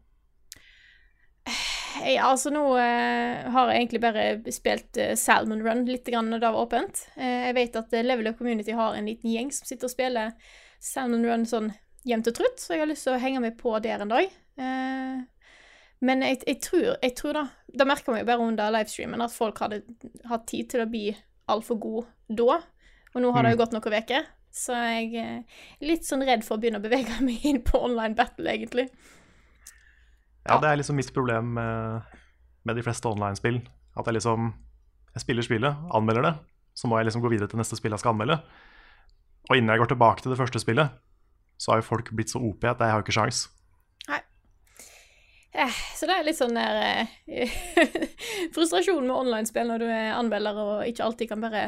[2.04, 6.42] Ja, altså nå eh, har jeg egentlig bare spilt eh, Salmon Run litt grann når
[6.42, 7.04] det var åpent.
[7.14, 10.34] Eh, jeg vet at Level Up Community har en liten gjeng som sitter og spiller
[10.82, 11.70] Salmon Run sånn
[12.08, 14.28] jevnt og trutt, så jeg har lyst til å henge meg på der en dag.
[14.60, 15.22] Eh,
[16.04, 17.42] men jeg, jeg, tror, jeg tror da
[17.74, 19.80] Da merker vi jo bare under livestreamen at folk hadde
[20.28, 21.08] hatt tid til å bli
[21.50, 22.60] altfor god da.
[23.14, 23.62] Og nå har det jo mm.
[23.62, 27.44] gått noen uker, så jeg er litt sånn redd for å begynne å bevege meg
[27.46, 28.88] inn på online battle, egentlig.
[30.44, 32.16] Ja, det er liksom mitt problem med,
[32.68, 33.62] med de fleste online-spill.
[33.96, 34.52] At jeg liksom
[35.14, 36.32] Jeg spiller spillet, anmelder det,
[36.74, 38.40] så må jeg liksom gå videre til neste spill jeg skal anmelde.
[39.46, 40.90] Og innen jeg går tilbake til det første spillet,
[41.60, 43.44] så har jo folk blitt så OP at jeg har jo ikke sjans.
[44.10, 44.20] Nei.
[45.64, 47.58] Eh, så det er litt sånn der eh,
[48.54, 51.64] Frustrasjon med online-spill når du er anmelder og ikke alltid kan bare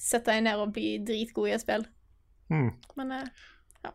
[0.00, 1.86] sette deg ned og bli dritgod i et spill.
[2.52, 2.70] Mm.
[2.98, 3.46] Men eh,
[3.84, 3.92] ja.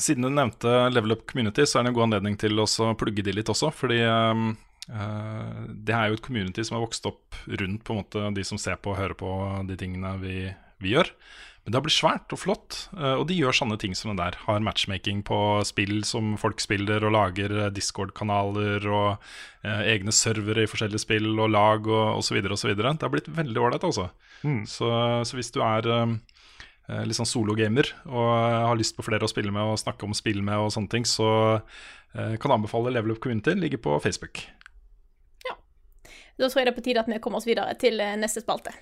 [0.00, 2.66] Siden du nevnte Level Up Community, så er det en god anledning til å
[2.98, 3.70] plugge de litt også.
[3.74, 4.50] Fordi um,
[4.90, 8.44] uh, det er jo et community som har vokst opp rundt på en måte de
[8.46, 9.32] som ser på og hører på
[9.68, 10.36] de tingene vi,
[10.82, 11.12] vi gjør.
[11.62, 14.18] Men det har blitt svært og flott, eh, og de gjør sånne ting som det
[14.18, 14.38] der.
[14.48, 19.22] Har matchmaking på spill som folk spiller, og lager eh, Discord-kanaler og
[19.62, 22.40] eh, egne servere i forskjellige spill og lag og osv.
[22.42, 22.74] osv.
[22.74, 24.08] Det har blitt veldig ålreit, altså.
[24.42, 24.64] Mm.
[24.66, 24.90] Så,
[25.22, 28.30] så, hvis du er eh, litt sånn sologamer og
[28.66, 31.06] har lyst på flere å spille med og snakke om spill med og sånne ting,
[31.06, 33.54] så eh, kan jeg anbefale Level Up Community.
[33.54, 34.42] Ligger på Facebook.
[35.46, 35.54] Ja.
[36.42, 38.74] Da tror jeg det er på tide at vi kommer oss videre til neste spalte.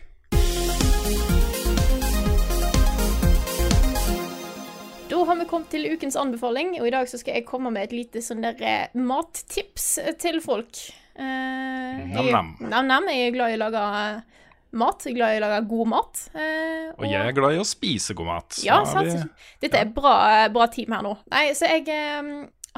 [5.30, 7.94] Har vi kommet til ukens anbefaling, og i dag så skal jeg komme med et
[7.94, 10.80] lite sånn der eh, mattips til folk.
[11.14, 12.54] Eh, nam-nam.
[12.60, 13.08] Nam-nam.
[13.12, 14.46] Jeg er glad i å lage eh,
[14.80, 15.06] mat.
[15.06, 16.22] Jeg er glad i å lage god mat.
[16.34, 18.60] Eh, og, og, jeg er glad i å spise god mat.
[18.66, 19.10] Ja, sant.
[19.10, 19.50] Vi...
[19.66, 20.14] Dette er bra,
[20.54, 21.14] bra team her nå.
[21.30, 22.32] Nei, så jeg eh,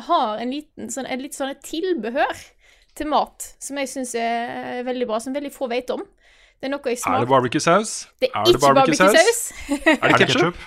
[0.09, 2.49] har en liten, sånn, et litt sånn tilbehør
[2.99, 6.05] til mat som jeg syns er veldig bra, som veldig få vet om.
[6.63, 7.01] Det er noe jeg.
[7.09, 7.97] Er det barbecue-saus?
[8.23, 9.41] Det er, er ikke barbecue-saus.
[9.67, 10.61] Barbecue er det ketsjup?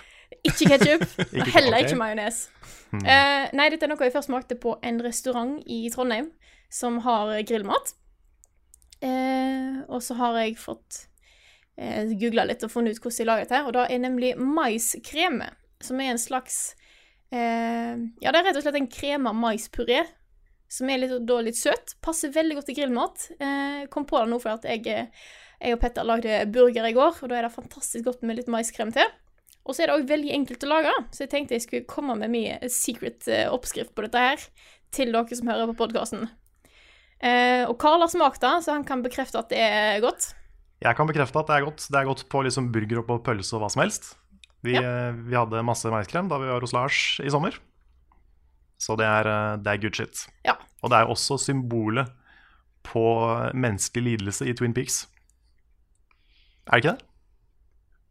[0.45, 1.05] Ikke ketsjup.
[1.55, 2.47] Heller ikke majones.
[2.95, 6.31] Uh, nei, dette er noe jeg først smakte på en restaurant i Trondheim
[6.71, 7.93] som har grillmat.
[9.03, 11.03] Uh, og så har jeg fått
[11.77, 13.61] uh, eh, googla litt og funnet ut hvordan de lager dette.
[13.67, 15.51] Og da er nemlig maiskreme,
[15.83, 16.59] som er en slags
[17.33, 20.05] uh, Ja, det er rett og slett en krema maispuré.
[20.71, 21.93] Som er litt, da litt søt.
[22.03, 23.27] Passer veldig godt til grillmat.
[23.93, 25.11] kom på det nå for at jeg,
[25.61, 28.49] jeg og Petter lagde burger i går, og da er det fantastisk godt med litt
[28.51, 29.05] maiskrem til.
[29.65, 32.15] Og så er det òg veldig enkelt å lage, så jeg tenkte jeg skulle komme
[32.19, 34.43] med min secret eh, oppskrift på dette her
[34.93, 36.27] til dere som hører på podkasten.
[37.25, 40.33] Eh, og Karl har smakt det, så han kan bekrefte at det er godt.
[40.85, 41.87] Jeg kan bekrefte at det er godt.
[41.89, 44.11] Det er godt på liksom burger og på pølse og hva som helst.
[44.65, 44.83] Vi, ja.
[44.83, 47.57] Eh, vi hadde masse maiskrem da vi var hos Lars i sommer.
[48.81, 50.27] Så det er, eh, det er good shit.
[50.45, 50.59] Ja.
[50.83, 52.11] Og det er også symbolet
[52.85, 53.05] på
[53.57, 55.07] menneskelig lidelse i Twin Peaks.
[56.67, 57.11] Er det ikke det?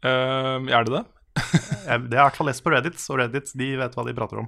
[0.05, 1.05] Uh, er det det?
[1.88, 4.14] Jeg, det er i hvert fall lest på Reddit, og Reddit de vet hva de
[4.16, 4.47] prater om.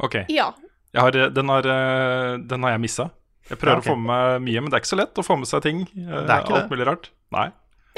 [0.00, 0.14] Ok.
[0.32, 0.50] Ja.
[0.94, 3.08] Jeg har, den, har, eh, den har jeg missa.
[3.50, 3.90] Jeg prøver Ja, okay.
[3.90, 5.62] å få med meg mye, men det er ikke så lett å få med seg
[5.66, 5.80] ting.
[5.90, 6.72] eh, Det er ikke alt det.
[6.74, 7.10] mulig rart.
[7.34, 7.48] Nei.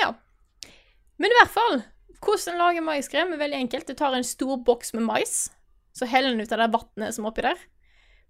[0.01, 0.11] ja.
[1.23, 1.83] Men i hvert fall,
[2.25, 3.87] hvordan lager maiskrem er veldig enkelt.
[3.87, 5.51] Du tar en stor boks med mais,
[5.95, 7.61] så heller den ut av det vannet som er oppi der.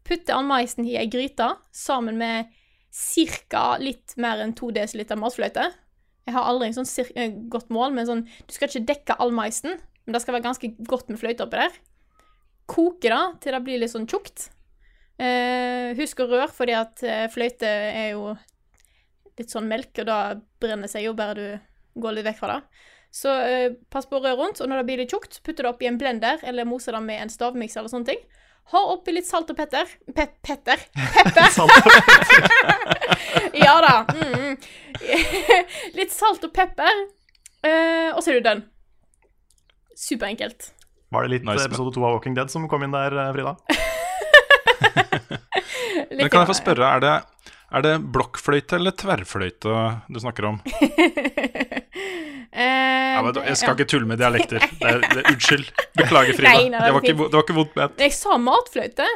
[0.04, 2.50] Putter all maisen i ei gryte sammen med
[2.92, 3.76] ca.
[3.80, 5.70] litt mer enn 2 dl matfløyte.
[6.26, 9.32] Jeg har aldri en sånn eh, godt mål, men sånn Du skal ikke dekke all
[9.34, 11.76] maisen, men det skal være ganske godt med fløyte oppi der.
[12.70, 14.48] Koke det til det blir litt sånn tjukt.
[15.22, 18.32] Eh, husk å røre, fordi at eh, fløyte er jo
[19.38, 20.18] litt sånn melk, og da
[20.62, 22.86] brenner seg jo bare du går litt vekk fra det.
[23.12, 25.74] Så eh, pass på å røre rundt, og når det blir litt tjukt, putter det
[25.74, 28.22] oppi en blender, eller moser det med en stavmikser eller sånne ting.
[28.72, 29.88] Ha oppi litt salt og petter.
[30.16, 30.80] Pe petter?
[30.96, 31.50] Pepper!
[33.64, 33.94] ja da.
[34.16, 34.54] Mm.
[35.98, 37.02] litt salt og pepper,
[37.66, 38.71] eh, og så er du done.
[39.98, 40.70] Superenkelt.
[41.12, 43.52] Var det litt Nice, episode to av Walking Dead som kom inn der, eh, Frida?
[46.12, 47.12] Men kan jeg få spørre, er det,
[47.72, 49.76] er det blokkfløyte eller tverrfløyte
[50.12, 50.62] du snakker om?
[52.52, 54.60] Eh, Ja, men jeg skal ikke tulle med dialekter.
[54.60, 55.70] Det er, det, unnskyld.
[55.96, 56.50] Beklager, Frida.
[56.58, 58.02] Nei, nei, det var ikke, det var ikke vondt ment.
[58.04, 59.06] Jeg sa matfløyte.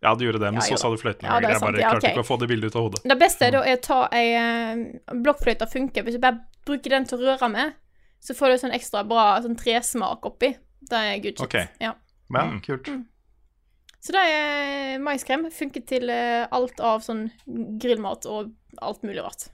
[0.00, 1.28] Ja, du gjorde det, men Ja, så jo sa du fløytene.
[1.28, 2.14] Ja, det jeg bare ja, klarte ok.
[2.14, 3.02] ikke å få det bildet ut av hodet.
[3.12, 4.80] Det beste er da er å ta ei eh,
[5.26, 6.06] Blokkfløyte funker.
[6.08, 7.76] Hvis du bare bruker den til å røre med,
[8.22, 10.52] så får du sånn ekstra bra sånn tresmak oppi.
[10.88, 11.46] Det er good shit.
[11.48, 11.66] Okay.
[11.82, 11.94] Ja.
[12.32, 12.60] Ja, Mm.
[12.64, 12.86] kult.
[14.02, 15.44] Så det er maiskrem.
[15.52, 17.28] Funker til eh, alt av sånn
[17.78, 19.48] grillmat og alt mulig rart.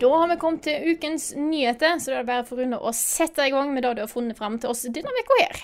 [0.00, 2.90] Da har vi kommet til ukens nyheter, så da er det bare for Rune å
[2.96, 5.60] sette i gang med det du har funnet fram til oss denne uka her.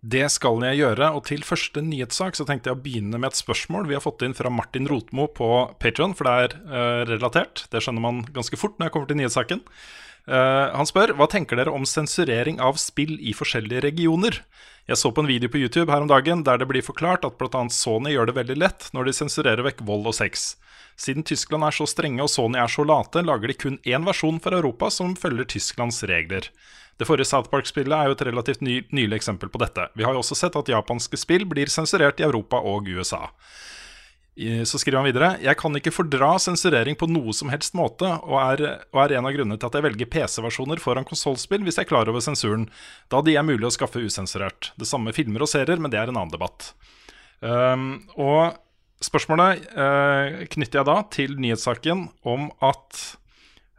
[0.00, 3.40] Det skal jeg gjøre, og til første nyhetssak så tenkte jeg å begynne med et
[3.40, 5.50] spørsmål vi har fått inn fra Martin Rotmo på
[5.82, 7.66] Patreon, for det er uh, relatert.
[7.68, 9.60] Det skjønner man ganske fort når jeg kommer til nyhetssaken.
[10.24, 14.40] Uh, han spør hva tenker dere om sensurering av spill i forskjellige regioner.
[14.88, 17.36] Jeg så på en video på YouTube her om dagen der det blir forklart at
[17.36, 17.62] bl.a.
[17.68, 20.54] Sony gjør det veldig lett når de sensurerer vekk vold og sex.
[21.00, 24.40] Siden Tyskland er så strenge og Sony er så late, lager de kun én versjon
[24.42, 26.50] for Europa som følger Tysklands regler.
[27.00, 29.86] Det forrige South Park-spillet er jo et relativt ny, nylig eksempel på dette.
[29.96, 33.30] Vi har jo også sett at japanske spill blir sensurert i Europa og USA.
[34.68, 38.36] Så skriver han videre Jeg kan ikke fordra sensurering på noe som helst måte, og
[38.40, 41.88] er, og er en av grunnene til at jeg velger PC-versjoner foran konsollspill hvis jeg
[41.88, 42.68] er klar over sensuren,
[43.12, 44.72] da de er mulig å skaffe usensurert.
[44.80, 46.74] Det samme filmer og serier, men det er en annen debatt.
[47.40, 48.60] Um, og
[49.04, 53.00] spørsmålet eh, knytter jeg da til nyhetssaken om at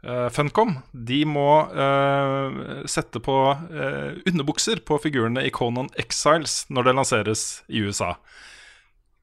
[0.04, 6.88] eh, Funcom de må eh, sette på eh, underbukser på figurene i Conan Exiles når
[6.88, 8.16] det lanseres i USA.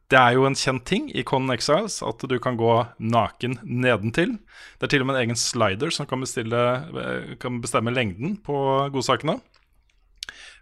[0.10, 4.40] Det er jo en kjent ting i Conan Exiles at du kan gå naken nedentil.
[4.80, 6.64] Det er til og med en egen slider som kan, bestille,
[7.04, 8.58] eh, kan bestemme lengden på
[8.96, 9.38] godsakene.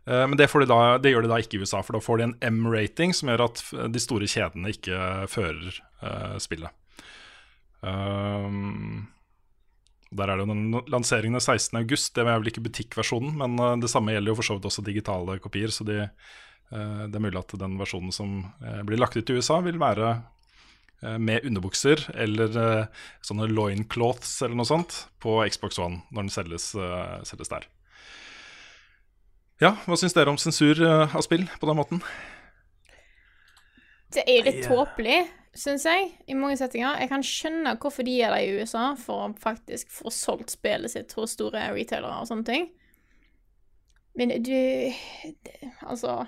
[0.07, 2.21] Eh, Men det, de da, det gjør de da ikke i USA, for da får
[2.21, 6.71] de en M-rating som gjør at de store kjedene ikke fører uh, spillet.
[7.81, 9.07] Um,
[10.07, 12.13] der er det jo den lanseringen 16.8.
[12.15, 15.37] Det er vel ikke butikkversjonen, men det samme gjelder jo for så vidt også digitale
[15.43, 15.73] kopier.
[15.75, 16.07] Så de,
[16.71, 18.39] uh, det er mulig at den versjonen som
[18.87, 20.15] blir lagt ut i USA, vil være
[21.03, 22.87] uh, med underbukser eller
[23.27, 26.71] sånne loincloths eller noe sånt på Xbox One når den selges,
[27.27, 27.67] selges der.
[29.57, 32.01] Ja, hva syns dere om sensur eh, av spill på den måten?
[34.13, 34.69] Det er litt eh.
[34.69, 35.17] tåpelig,
[35.57, 36.99] syns jeg, i mange settinger.
[37.01, 40.93] Jeg kan skjønne hvorfor de gjør det i USA, for å faktisk få solgt spillet
[40.93, 42.69] sitt hos store retailere og sånne ting.
[44.17, 44.93] Men du det,
[45.85, 46.23] Altså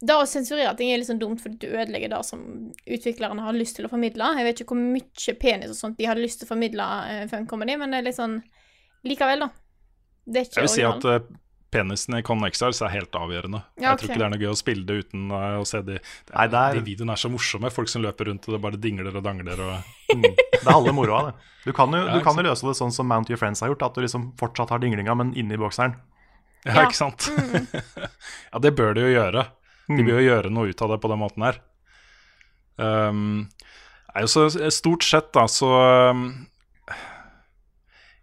[0.00, 2.44] Det å sensurere ting er litt sånn dumt, for du ødelegger det som
[2.86, 4.30] utviklerne har lyst til å formidle.
[4.36, 7.24] Jeg vet ikke hvor mye penis og sånt de hadde lyst til å formidle uh,
[7.32, 8.38] Fun Comedy, men det er litt sånn
[9.08, 9.52] Likevel, da.
[10.28, 11.44] Det er ikke Jeg vil si at originalen.
[11.70, 13.60] Penisen i Con er helt avgjørende.
[13.76, 15.98] Ja, Jeg tror ikke det er noe gøy å spille det uten å se de
[15.98, 17.70] Nei, er, De videoene er så morsomme.
[17.70, 19.60] Folk som løper rundt og det bare dingler og dangler.
[19.60, 20.22] Og, Mm.
[20.24, 21.32] Det er halve moroa, det.
[21.66, 23.68] Du kan jo, Ja, du kan jo løse det sånn som Mount Your Friends har
[23.68, 25.98] gjort, at du liksom fortsatt har dinglinga, men inni bokseren.
[26.64, 26.84] ja, Ja.
[26.86, 27.26] ikke sant?
[28.52, 29.44] ja, det bør de jo gjøre.
[29.88, 31.60] De bør jo gjøre noe ut av det på den måten her.
[32.80, 33.50] Um,
[34.14, 35.68] er jo så Stort sett, da, så
[36.14, 36.46] um,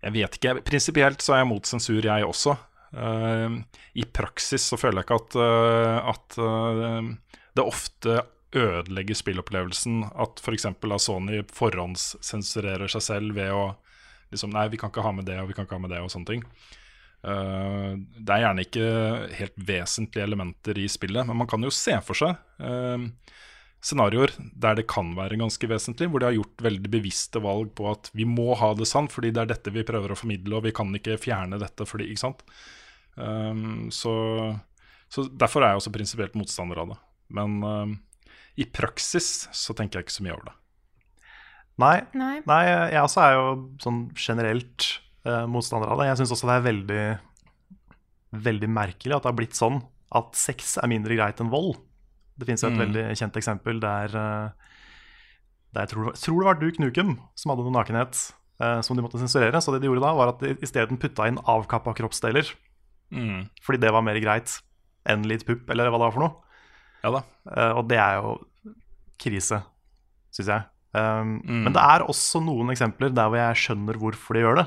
[0.01, 0.55] Jeg vet ikke.
[0.65, 2.57] Prinsipielt så er jeg mot sensur, jeg også.
[2.95, 3.59] Um,
[3.93, 8.21] I praksis så føler jeg ikke at, uh, at uh, det ofte
[8.55, 10.69] ødelegger spillopplevelsen at f.eks.
[10.79, 13.65] For Sony forhåndssensurerer seg selv ved å
[14.31, 16.01] liksom Nei, vi kan ikke ha med det, og vi kan ikke ha med det,
[16.01, 16.45] og sånne ting.
[17.25, 18.87] Uh, det er gjerne ikke
[19.39, 23.05] helt vesentlige elementer i spillet, men man kan jo se for seg uh,
[23.85, 27.89] scenarioer der det kan være ganske vesentlig, hvor de har gjort veldig bevisste valg på
[27.91, 30.65] at vi må ha det sånn fordi det er dette vi prøver å formidle, og
[30.67, 32.45] vi kan ikke fjerne dette fordi Ikke sant?
[33.15, 34.13] Um, så,
[35.11, 36.99] så, derfor er jeg også prinsipielt motstander av det.
[37.35, 37.95] Men um,
[38.59, 40.55] i praksis så tenker jeg ikke så mye over det.
[41.81, 42.35] Nei, Nei.
[42.47, 43.47] nei jeg også er jo
[43.83, 44.85] sånn generelt
[45.27, 46.07] uh, motstander av det.
[46.11, 47.01] Jeg syns også det er veldig,
[48.45, 49.81] veldig merkelig at det har blitt sånn
[50.15, 51.75] at sex er mindre greit enn vold.
[52.39, 52.79] Det fins et Mm.
[52.83, 54.49] veldig kjent eksempel der, eh,
[55.73, 59.03] der jeg tror, tror det var Duke Nukem som hadde noe nakenhet eh, som de
[59.03, 59.59] måtte sensurere.
[59.61, 62.47] Så det de gjorde da, var at de isteden putta inn avkappa kroppsdeler.
[63.13, 63.45] Mm.
[63.65, 64.59] Fordi det var mer greit
[65.05, 66.61] enn litt pupp, eller hva det var for noe.
[67.05, 67.21] Ja da.
[67.45, 68.37] Uh, og det er jo
[69.21, 69.61] krise,
[70.33, 70.65] syns jeg.
[70.95, 71.65] Um, Mm.
[71.67, 74.65] Men det er også noen eksempler der hvor jeg skjønner hvorfor de gjør det.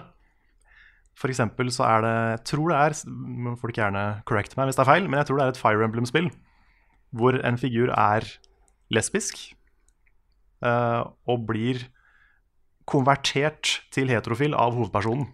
[1.18, 4.84] For eksempel så er det Jeg tror det er folk gjerne correct meg hvis det
[4.84, 6.28] er feil, men jeg tror det er et Fire Emblem-spill
[7.16, 8.26] hvor en figur er
[8.92, 9.38] lesbisk
[10.60, 11.86] uh, og blir
[12.88, 15.26] konvertert til heterofil av hovedpersonen.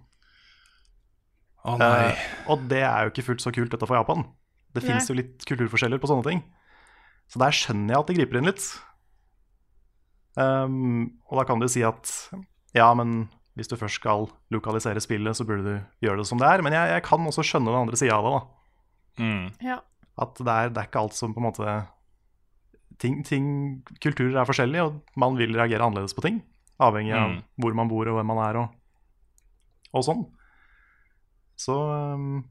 [1.64, 2.10] Nei.
[2.12, 4.26] Eh, og det er jo ikke fullt så kult dette for Japan.
[4.74, 6.42] Det fins jo litt kulturforskjeller på sånne ting.
[7.30, 8.64] Så der skjønner jeg at de griper inn litt.
[10.34, 12.10] Um, og da kan du si at
[12.74, 16.48] ja, men hvis du først skal lokalisere spillet, så burde du gjøre det som det
[16.50, 16.62] er.
[16.66, 18.34] Men jeg, jeg kan også skjønne den andre sida av det.
[18.34, 18.42] da
[19.14, 19.44] Mm.
[19.62, 19.76] Ja.
[20.18, 21.74] At det er, det er ikke alt som på en måte
[22.98, 23.44] ting, ting,
[24.02, 26.40] Kulturer er forskjellige, og man vil reagere annerledes på ting.
[26.82, 27.36] Avhengig av Mm.
[27.62, 28.74] hvor man bor og hvem man er, og,
[29.94, 30.24] og sånn.
[31.56, 31.74] Så
[32.14, 32.44] um,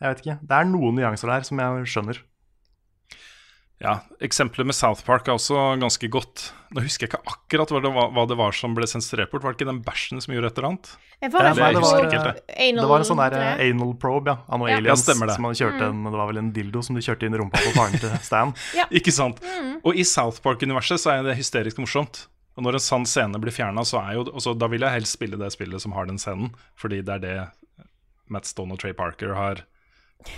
[0.00, 0.38] jeg vet ikke.
[0.46, 2.22] Det er noen nyanser der som jeg skjønner.
[3.76, 6.46] Ja, Eksempelet med South Park er også ganske godt.
[6.72, 9.42] Nå husker jeg ikke akkurat hva det var, hva det var som ble sensurert bort.
[9.44, 10.92] Var det ikke den bæsjen som gjorde et eller annet?
[11.20, 14.58] Ja, vel det var- anal Det var en sånn der eh, anal probe ja, av
[14.62, 14.78] noen Ja.
[14.80, 15.34] aliens Ja, det.
[15.36, 17.60] som hadde kjørt en, det var vel en dildo som de kjørte inn i rumpa
[17.60, 18.54] på faren til Stan.
[18.96, 19.44] Ikke sant?
[19.84, 22.26] Og i South Park-universet så er det hysterisk morsomt.
[22.56, 25.12] Og når en sann scene blir fjerna, så er jo også, Da vil jeg helst
[25.20, 27.36] spille det spillet som har den scenen, fordi det er det
[28.32, 29.62] Matt Stone og Trey Parker har,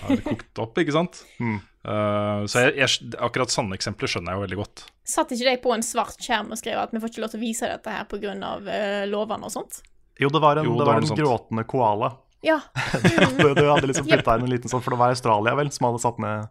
[0.02, 1.22] har kokt opp, ikke sant?
[1.40, 1.58] Mm.
[1.88, 4.84] Uh, så jeg, jeg, akkurat sånne eksempler skjønner jeg jo veldig godt.
[5.08, 7.40] Satt ikke de på en svart skjerm og skrev at vi får ikke lov til
[7.40, 8.34] å vise dette her pga.
[8.60, 9.80] Uh, lovene og sånt?
[10.18, 12.12] Jo, det var en, Jo, det det var var en gråtende koala.
[12.44, 12.60] Ja.
[13.38, 15.88] Du, du hadde liksom putta inn en liten sånn, For det var Australia vel som
[15.88, 16.48] hadde satt ned,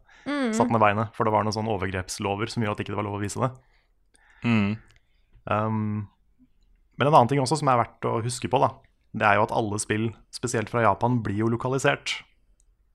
[0.56, 1.13] satt ned beinet.
[1.15, 3.43] For det var noen sånne overgrepslover som gjorde at ikke det var lov å vise
[3.43, 3.52] det.
[5.47, 6.08] Um,
[6.97, 8.71] men en annen ting også som er verdt å huske på, da,
[9.15, 12.24] det er jo at alle spill, spesielt fra Japan, blir jo lokalisert.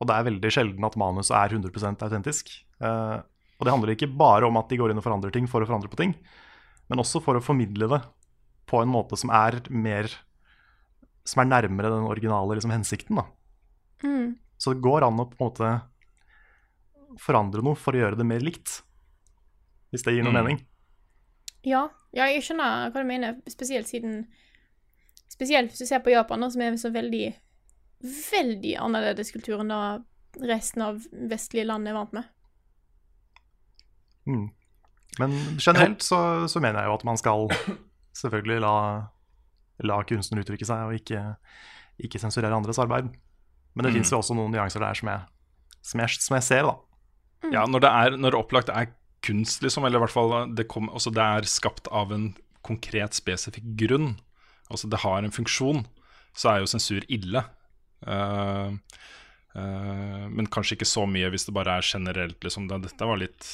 [0.01, 2.51] Og det er veldig sjelden at manuset er 100% autentisk.
[2.83, 3.19] Eh,
[3.59, 5.67] og det handler ikke bare om at de går inn og forandrer ting for å
[5.69, 6.15] forandre på ting,
[6.91, 8.01] men også for å formidle det
[8.67, 10.09] på en måte som er mer
[11.25, 13.15] Som er nærmere den originale liksom, hensikten.
[13.21, 13.25] da.
[14.03, 14.35] Mm.
[14.59, 15.69] Så det går an å på en måte
[17.23, 18.81] forandre noe for å gjøre det mer likt.
[19.93, 20.39] Hvis det gir noe Mm.
[20.45, 20.67] mening.
[21.63, 21.91] Ja.
[22.13, 24.27] ja, jeg skjønner hva du mener, spesielt siden
[25.33, 27.33] Spesielt hvis du ser på Japan, da, som er så veldig
[28.03, 30.97] Veldig annerledes kultur enn det resten av
[31.31, 32.25] vestlige land er vant med.
[34.27, 34.49] Mm.
[35.21, 37.47] Men generelt så, så mener jeg jo at man skal
[38.19, 38.73] selvfølgelig la,
[39.87, 41.23] la kunstner uttrykke seg, og ikke,
[42.09, 43.13] ikke sensurere andres arbeid.
[43.75, 43.97] Men det Mm.
[44.01, 45.23] finnes jo også noen nyanser der som jeg,
[45.83, 46.75] som jeg, som jeg ser, da.
[47.53, 48.91] Ja, når det, er, når det opplagt er
[49.23, 52.33] kunst, liksom, eller i hvert fall det, kom, altså det er skapt av en
[52.67, 54.17] konkret, spesifikk grunn,
[54.73, 55.85] altså det har en funksjon,
[56.37, 57.45] så er jo sensur ille.
[58.03, 58.75] Uh,
[59.55, 62.69] uh, men kanskje ikke så mye hvis det bare er generelt, liksom.
[62.71, 63.51] Det, dette var litt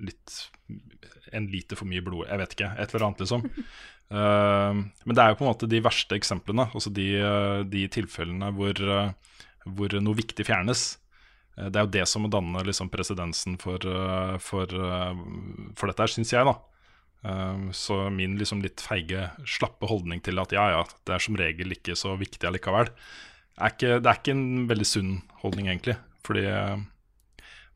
[0.00, 0.36] Litt
[1.34, 2.68] En lite for mye blod, jeg vet ikke.
[2.78, 3.42] Et eller annet, liksom.
[4.10, 7.08] Uh, men det er jo på en måte de verste eksemplene, altså de,
[7.70, 8.78] de tilfellene hvor,
[9.66, 10.84] hvor noe viktig fjernes.
[11.60, 13.82] Det er jo det som må danne liksom presedensen for,
[14.40, 14.70] for,
[15.76, 16.54] for dette her, syns jeg, da.
[17.24, 21.36] Eh, Så min liksom litt feige, slappe holdning til at ja, ja, det er som
[21.36, 22.92] regel ikke så viktig allikevel,
[23.60, 25.10] er ikke, det er ikke en veldig sunn
[25.42, 25.96] holdning, egentlig.
[26.24, 26.76] Fordi eh,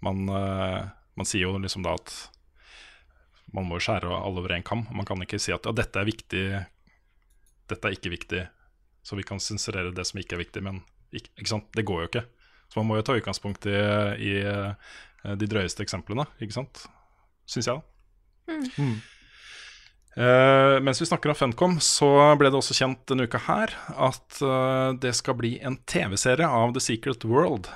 [0.05, 0.81] man, eh,
[1.19, 2.15] man sier jo liksom da at
[3.55, 4.87] man må skjære alle over én kam.
[4.91, 6.45] Man kan ikke si at ja, dette er viktig,
[7.71, 8.43] dette er ikke viktig,
[9.05, 10.65] så vi kan sensurere det som ikke er viktig.
[10.65, 10.81] Men
[11.15, 11.69] ikke, ikke sant?
[11.77, 12.25] det går jo ikke.
[12.73, 13.77] Så man må jo ta utgangspunkt i,
[14.25, 14.95] i eh,
[15.39, 16.87] de drøyeste eksemplene, ikke sant?
[17.49, 18.57] Syns jeg, da.
[18.81, 18.97] Mm.
[20.15, 22.09] Eh, mens vi snakker om Funcom, så
[22.39, 26.75] ble det også kjent denne uka her at uh, det skal bli en TV-serie av
[26.77, 27.67] The Secret World.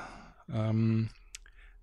[0.46, 1.08] Um,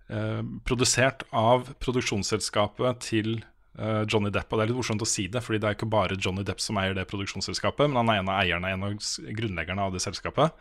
[0.08, 3.38] uh, produsert av produksjonsselskapet til
[3.76, 4.48] Johnny Depp.
[4.48, 6.62] Og det er litt morsomt å si det, fordi det er ikke bare Johnny Depp
[6.64, 8.94] som eier det produksjonsselskapet, men han er en av eierne, en av
[9.36, 10.56] grunnleggerne av det selskapet.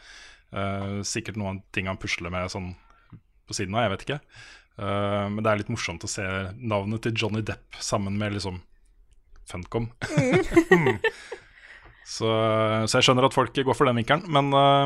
[1.08, 2.74] Sikkert noen ting han pusler med sånn
[3.48, 4.20] på siden av, jeg vet ikke.
[5.32, 6.28] Men det er litt morsomt å se
[6.60, 8.60] navnet til Johnny Depp sammen med liksom
[9.50, 9.90] Funcom.
[12.16, 12.30] så,
[12.86, 14.26] så jeg skjønner at folk går for den vinkelen.
[14.32, 14.86] Men uh,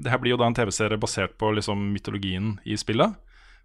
[0.00, 3.16] det her blir jo da en TV-serie basert på liksom mytologien i spillet.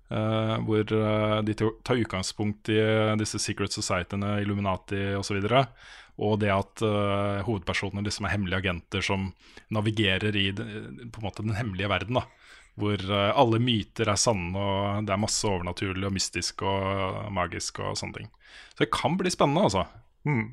[0.05, 5.39] Uh, hvor uh, de tar utgangspunkt i eh, disse secret societyene, Illuminati osv.
[5.39, 5.63] Og, så
[6.21, 9.31] og det at uh, hovedpersonene liksom er hemmelige agenter som
[9.73, 12.21] navigerer i den, på en måte den hemmelige verden.
[12.21, 12.27] da
[12.77, 17.97] Hvor alle myter er sanne, og det er masse overnaturlig og mystisk og magisk og
[17.97, 18.29] sånne ting.
[18.75, 19.87] Så det kan bli spennende, altså.
[20.25, 20.45] Mm.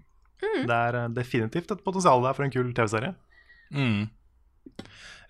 [0.42, 3.14] Det er eh, definitivt et potensial der for en kul TV-serie.
[3.72, 4.10] Mm.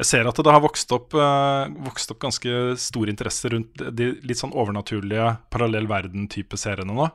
[0.00, 4.08] Jeg ser at det har vokst opp, uh, vokst opp ganske stor interesse rundt de
[4.26, 7.08] litt sånn overnaturlige parallell verden-type seriene nå.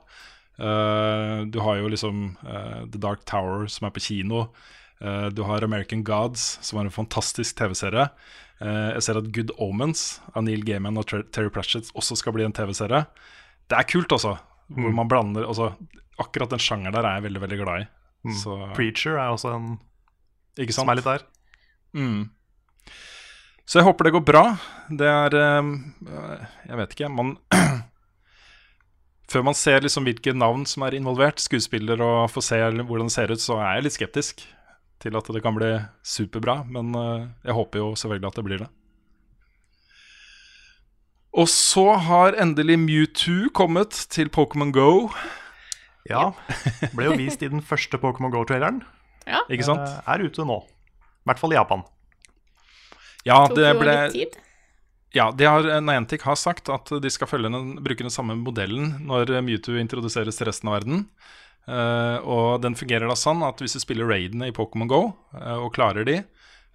[0.58, 4.46] Uh, du har jo liksom uh, The Dark Tower, som er på kino.
[5.00, 8.10] Eh, du har American Gods, som er en fantastisk TV-serie.
[8.60, 12.48] Eh, jeg ser at Good Omens av Neil Gaiman og Terry Pratchett også skal bli
[12.48, 13.06] en TV-serie.
[13.70, 14.38] Det er kult, altså.
[14.68, 15.72] Hvor man blander altså,
[16.20, 17.90] Akkurat den sjangeren der er jeg veldig veldig glad i.
[18.28, 18.34] Mm.
[18.42, 19.68] Så, Preacher er også en
[20.58, 21.26] ikke som er litt der.
[21.94, 22.24] Mm.
[23.68, 24.44] Så jeg håper det går bra.
[24.90, 25.70] Det er eh,
[26.72, 27.36] Jeg vet ikke, man
[29.32, 33.14] Før man ser liksom hvilke navn som er involvert, skuespiller, og får se hvordan det
[33.14, 34.46] ser ut, så er jeg litt skeptisk
[35.04, 36.62] til at det kan bli superbra.
[36.72, 38.70] Men eh, jeg håper jo selvfølgelig at det blir det.
[41.38, 45.10] Og så har endelig Mewtwo kommet til Pokémon Go.
[46.10, 46.32] Ja,
[46.96, 48.82] ble jo vist i den første Pokémon GO-traileren.
[49.28, 49.44] Ja.
[49.52, 49.86] Ikke sant?
[49.86, 50.62] Eh, Er ute nå.
[50.66, 51.84] I hvert fall i Japan.
[53.28, 54.38] Ja, Tok det ble litt tid.
[55.16, 58.96] Ja, de har, Niantic har sagt at de skal følge den, bruke den samme modellen
[59.08, 61.06] når Mewtwo introduseres til resten av verden.
[61.68, 65.02] Uh, og den fungerer da sånn at hvis du spiller raidene i Pokémon GO
[65.36, 66.22] uh, og klarer de,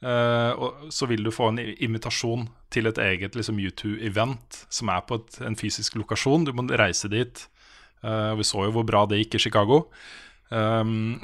[0.02, 5.20] og, så vil du få en invitasjon til et eget liksom, Mewtwo-event som er på
[5.20, 6.48] et, en fysisk lokasjon.
[6.48, 7.44] Du må reise dit.
[8.02, 9.84] Uh, vi så jo hvor bra det gikk i Chicago.
[10.52, 11.20] Um,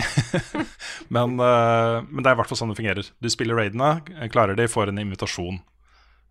[1.15, 3.11] men, uh, men det er i hvert fall sånn det fungerer.
[3.21, 3.99] Du spiller raidene,
[4.33, 5.61] klarer de, får en invitasjon.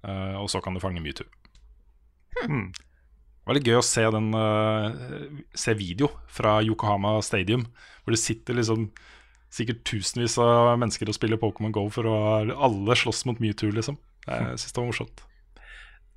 [0.08, 1.28] Uh, og så kan du fange Mewtwo.
[2.39, 2.70] Hmm.
[2.72, 7.68] Det var litt gøy å se, den, uh, se video fra Yokohama Stadium,
[8.04, 8.89] hvor det sitter liksom
[9.58, 12.18] sikkert tusenvis av mennesker og spiller Pokémon GO for å
[12.68, 13.97] alle slåss mot Mewtwo, liksom.
[14.28, 15.26] Jeg syns det var morsomt.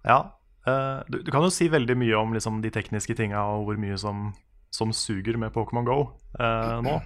[0.04, 0.20] Ja,
[0.68, 3.78] Uh, du, du kan jo si veldig mye om liksom, de tekniske tinga og hvor
[3.80, 4.30] mye som,
[4.74, 6.02] som suger med Pokémon GO
[6.36, 6.98] uh, nå.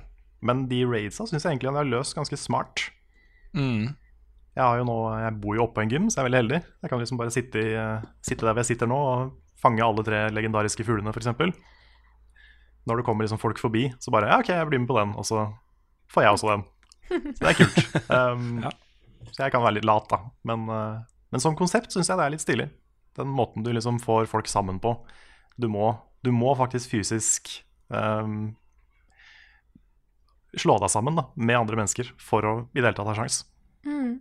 [0.44, 2.88] Men de raidsa syns jeg egentlig han har løst ganske smart.
[3.54, 3.94] Mm.
[4.54, 6.42] Jeg, har jo nå, jeg bor jo oppe på en gym, så jeg er veldig
[6.42, 6.58] heldig.
[6.84, 9.32] Jeg kan liksom bare sitte, i, eh, sitte der hvor jeg sitter nå og
[9.62, 11.30] fange alle tre legendariske fuglene, f.eks.
[12.84, 15.14] Når det kommer liksom folk forbi, så bare ja, OK, jeg blir med på den.
[15.16, 15.46] Og så
[16.12, 16.64] får jeg også den.
[17.34, 17.84] Så det er kult.
[18.14, 18.70] Um, Ja.
[19.34, 20.18] Så jeg kan være litt lat, da.
[20.46, 20.98] Men, eh,
[21.32, 22.66] men som konsept syns jeg det er litt stilig.
[23.18, 24.92] Den måten du liksom får folk sammen på.
[25.58, 25.88] Du må,
[26.22, 27.50] du må faktisk fysisk
[27.88, 28.52] um,
[30.54, 33.40] slå deg sammen da, med andre mennesker for å i det hele tatt ha sjans.
[33.86, 34.20] Mm.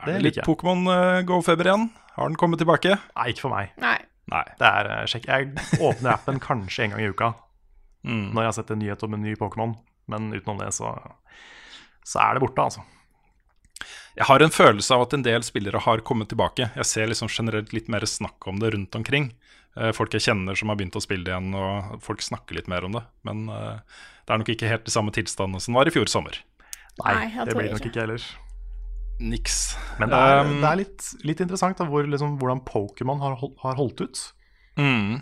[0.00, 0.48] Er Det det liker litt.
[0.48, 1.86] Pokémon eh, Go-feber igjen?
[2.16, 2.96] Har den kommet tilbake?
[3.14, 3.70] Nei, ikke for meg.
[3.82, 3.98] Nei.
[4.32, 4.42] Nei.
[4.58, 5.28] Det er, sjekk.
[5.30, 7.30] Jeg åpner appen kanskje en gang i uka
[8.00, 8.30] Mm.
[8.32, 9.74] når jeg har sett en nyhet om en ny Pokémon.
[10.10, 10.92] Men utenom det så,
[12.06, 12.82] så er det borte, altså.
[14.18, 16.66] Jeg har en følelse av at en del spillere har kommet tilbake.
[16.76, 19.30] Jeg ser liksom generelt litt mer snakk om det rundt omkring.
[19.78, 22.84] Eh, Folk jeg kjenner som har begynt å spille igjen, og folk snakker litt mer
[22.88, 23.04] om det.
[23.28, 23.78] Men eh,
[24.26, 26.42] det er nok ikke helt de samme tilstandene som var i fjor sommer.
[27.00, 27.94] Nei, Nei, det blir nok ikke.
[27.94, 28.26] ikke heller.
[29.20, 29.56] Niks.
[30.00, 33.36] Men det er, Um, det er litt, litt interessant da, hvor, liksom, hvordan Pokémon har,
[33.62, 34.20] har holdt ut.
[34.80, 35.20] Mm.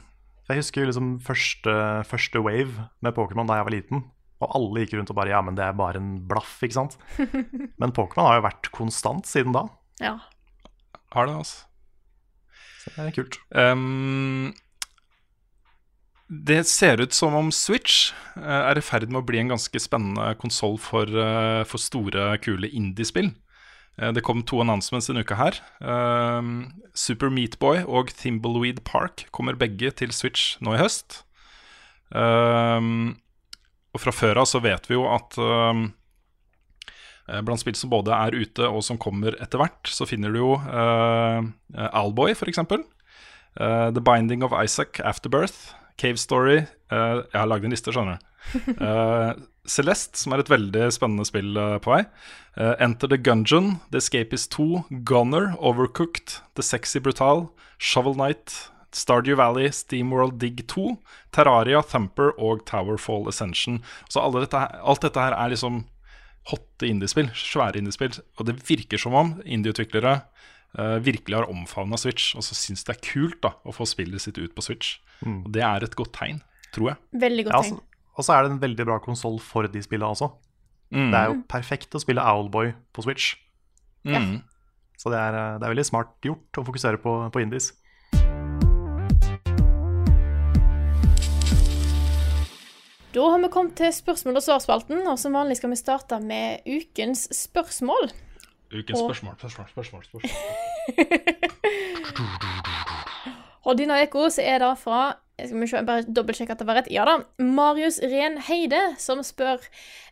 [0.48, 1.72] Jeg husker liksom første,
[2.08, 4.04] første wave med Pokémon da jeg var liten.
[4.38, 6.98] Og alle gikk rundt og bare Ja, men det er bare en blaff, ikke sant?
[7.80, 9.64] Men Pokémon har jo vært konstant siden da.
[10.02, 10.14] Ja.
[11.14, 11.66] Har det, altså.
[12.78, 13.40] Så det er kult.
[13.50, 14.54] Um,
[16.28, 19.80] det ser ut som om Switch eh, er i ferd med å bli en ganske
[19.80, 23.30] spennende konsoll for, eh, for store, kule indiespill.
[23.98, 25.56] Eh, det kom to announcements denne uka her.
[25.80, 26.52] Ehm,
[26.92, 31.22] Super Meatboy og Thimbleweed Park kommer begge til Switch nå i høst.
[32.12, 33.16] Ehm,
[33.94, 35.86] og fra før av så vet vi jo at eh,
[37.44, 40.54] Blant spill som både er ute og som kommer etter hvert, så finner du jo
[40.56, 41.44] uh,
[41.76, 42.62] Alboy, f.eks.
[42.64, 48.16] Uh, The Binding of Isaac Afterbirth, Cave Story uh, Jeg har lagd en liste, skjønner
[48.16, 48.80] du.
[48.80, 49.36] Uh,
[49.68, 52.02] Celeste, som er et veldig spennende spill eh, på vei.
[52.58, 59.36] Eh, Enter the Gungeon, The Escapist 2, Gunner, Overcooked, The Sexy Brutal, Shovel Knight, Stardew
[59.36, 60.96] Valley, Steamworld Dig 2,
[61.34, 63.82] Terraria, Thumper og Towerfall Ascension.
[64.08, 65.84] Så alle dette, alt dette her er liksom
[66.48, 68.16] hotte indiespill, svære indiespill.
[68.38, 70.14] Og det virker som om indieutviklere
[70.78, 74.24] uh, virkelig har omfavna Switch, og så syns det er kult da å få spillet
[74.24, 74.96] sitt ut på Switch.
[75.20, 75.42] Mm.
[75.44, 76.40] Og det er et godt tegn,
[76.74, 77.02] tror jeg.
[77.26, 78.12] Veldig Ja, godt altså, tegn.
[78.16, 80.30] og så er det en veldig bra konsoll for de spillene også.
[80.94, 81.10] Mm.
[81.12, 83.34] Det er jo perfekt å spille Owlboy på Switch.
[84.08, 84.38] Mm.
[84.98, 87.74] Så det er, eh, det er veldig smart gjort å fokusere på, på indies.
[93.14, 96.60] Da har vi kommet til spørsmål og svarspalten, og som vanlig skal vi starte med
[96.68, 98.10] ukens spørsmål.
[98.72, 100.04] Ukens Og- spørsmål, spørsmål, spørsmål.
[100.04, 100.32] spørsmål.
[103.68, 105.00] Og denne uka så er det fra
[105.38, 106.90] skal vi se, bare dobbeltsjekke at det var rett.
[106.90, 107.18] Ja da.
[107.38, 109.62] Marius Ren Heide som spør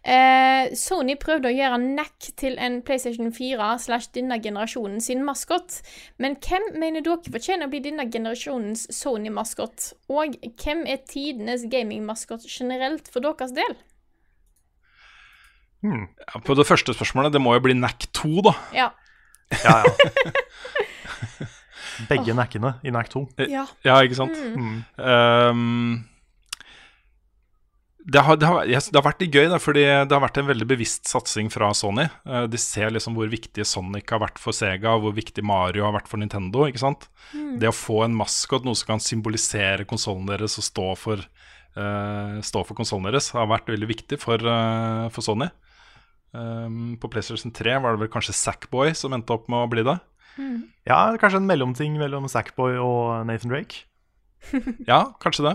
[0.06, 5.80] eh, Sony prøvde å gjøre NAC til en PlayStation 4 slash denne generasjonen sin maskot.
[6.22, 9.90] Men hvem mener dere fortjener å bli denne generasjonens Sony-maskot?
[10.14, 13.76] Og hvem er tidenes gaming-maskot generelt for deres del?
[15.82, 16.06] Hmm.
[16.22, 18.56] Ja, på det første spørsmålet, det må jo bli NAC 2, da.
[18.74, 18.88] Ja.
[19.62, 21.46] Ja, ja.
[22.10, 23.24] Begge nekkene i nekk 2.
[23.50, 23.64] ja.
[23.86, 24.36] Ja, ikke sant?
[24.36, 24.76] Mm.
[25.00, 26.04] Um,
[28.06, 30.38] det, har, det, har, yes, det har vært litt gøy, da, fordi det har vært
[30.38, 32.04] en veldig bevisst satsing fra Sony.
[32.06, 35.96] Eh, de ser liksom hvor viktig Sonic har vært for Sega, hvor viktig Mario har
[35.96, 36.68] vært for Nintendo.
[36.68, 37.08] ikke sant?
[37.32, 41.24] Det å få en maskot, noe som kan symbolisere konsollen deres og stå for,
[41.74, 45.50] uh, stå for konsollen deres, har vært veldig viktig for, uh, for Sony.
[46.36, 49.82] Um, på PlayStation 3 var det vel kanskje Sackboy som endte opp med å bli
[49.86, 49.98] det.
[50.86, 53.84] Ja, kanskje en mellomting mellom Sackboy og Nathan Drake.
[54.90, 55.54] Ja, kanskje det.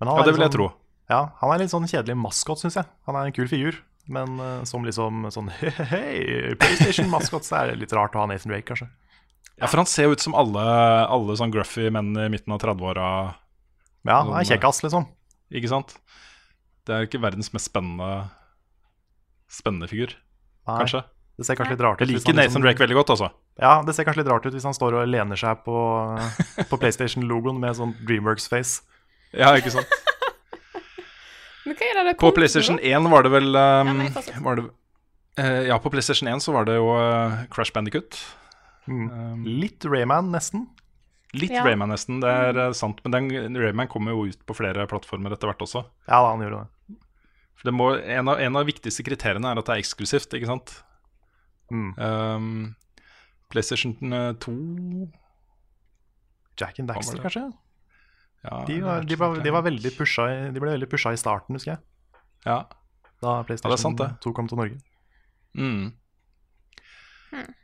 [0.00, 0.68] Ja, det vil jeg sånn- tro.
[1.10, 2.86] Ja, han er litt sånn kjedelig maskot, syns jeg.
[3.08, 3.80] Han er en kul figur.
[4.10, 5.50] Men uh, som liksom sånn
[5.90, 8.88] hei, PlayStation-maskot, så er det litt rart å ha Nathan Drake, kanskje.
[9.60, 10.62] Ja, For han ser jo ut som alle,
[11.10, 13.08] alle sånn gruffy menn i midten av 30-åra.
[14.08, 15.04] Ja, han er kjekkas, liksom.
[15.52, 15.98] Ikke sant?
[16.88, 18.30] Det er ikke verdens mest spennende
[19.50, 20.12] Spennende figur,
[20.68, 21.02] Nei, kanskje.
[21.40, 22.04] Det ser kanskje litt rart ut.
[22.04, 23.30] Jeg liker han liksom- Nathan Drake veldig godt, altså.
[23.56, 25.76] Ja, det ser kanskje litt rart ut hvis han står og lener seg på,
[26.70, 28.82] på PlayStation-logoen med sånn Dreamworks-face.
[29.32, 29.88] Ja, ikke sant?
[31.64, 34.10] Men hva er det det På PlayStation 1 var det vel um, Ja, nei,
[34.44, 34.66] var det,
[35.40, 38.18] uh, Ja, på PlayStation 1 så var det jo uh, Crash Bandicut.
[38.88, 39.06] Mm.
[39.08, 40.66] Um, Litt Rayman, nesten.
[41.32, 41.64] litt Ja.
[41.64, 42.20] Rayman, nesten.
[42.20, 43.00] Det er eh, sant.
[43.04, 45.84] Men den, Rayman kommer jo ut på flere plattformer etter hvert også.
[46.08, 46.96] Ja da, han gjorde det.
[47.62, 50.48] Det må, en, av, en av de viktigste kriteriene er at det er eksklusivt, ikke
[50.48, 50.72] sant?
[51.70, 51.90] Mm.
[51.96, 52.74] Um,
[53.50, 54.54] PlayStation eh, 2
[56.60, 57.44] Jack and Daxter, var kanskje?
[58.42, 61.20] ja, De var, de, var, de, var veldig pusha i, de ble veldig pusha i
[61.20, 61.80] starten, husker jeg.
[62.44, 62.58] Ja.
[63.20, 64.78] Da PlayStation er sant, 2 kom til Norge.
[65.56, 65.90] Mm.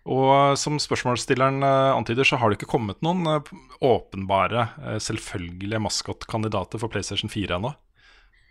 [0.07, 3.50] Og som spørsmålsstilleren eh, antyder, så har det ikke kommet noen eh,
[3.84, 7.72] åpenbare, eh, selvfølgelige maskotkandidater for PlayStation 4 ennå.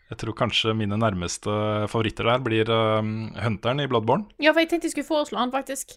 [0.10, 1.51] Jeg tror kanskje mine nærmeste
[1.89, 4.28] favoritter der blir um, Hunteren i Bloodborne.
[4.38, 5.95] Ja, for jeg tenkte jeg skulle foreslå han, faktisk.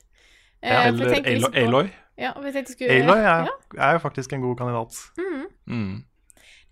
[0.62, 1.90] Eh, eller tenkte liksom Aloy.
[2.18, 3.82] Ja, for jeg jeg skulle Aloy er, ja.
[3.88, 4.96] er jo faktisk en god kandidat.
[5.20, 5.44] Mm.
[5.68, 5.92] Mm.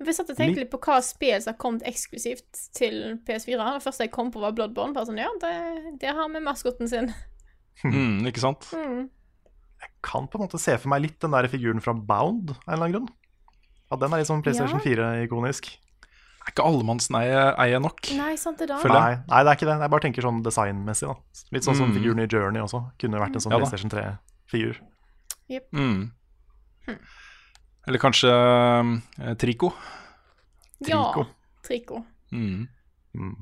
[0.01, 2.97] Jeg satt og tenkte litt på hva spill som har kommet eksklusivt til
[3.29, 3.61] PS4.
[3.61, 4.97] Det første jeg kom på, var Bloodborne.
[4.97, 5.53] Bare sånn, ja, det,
[6.03, 7.13] det har med maskoten sin.
[7.85, 8.69] Mm, ikke sant?
[8.73, 9.07] Mm.
[10.05, 12.73] Kan på en måte se for meg litt den der figuren fra Bound, av en
[12.73, 13.11] eller annen grunn.
[13.93, 14.85] At den er litt sånn PlayStation Ja.
[14.85, 15.69] 4-ikonisk.
[16.47, 18.01] Er ikke allemannseie nok?
[18.17, 18.77] Nei, sant det da.
[18.79, 19.81] Føler Nei, nei, det er ikke det.
[19.83, 21.09] Jeg bare tenker sånn designmessig.
[21.09, 21.15] da.
[21.53, 21.97] Litt sånn som Mm.
[21.99, 22.85] figuren i Journey også.
[22.99, 23.59] Kunne vært en sånn Ja.
[23.59, 24.77] PlayStation 3-figur.
[25.75, 26.13] Mm.
[27.89, 29.73] Eller kanskje eh, Trico.
[30.87, 31.27] Ja, Trico.
[31.67, 32.05] Trico.
[32.33, 32.69] Mm.
[33.17, 33.37] Mm.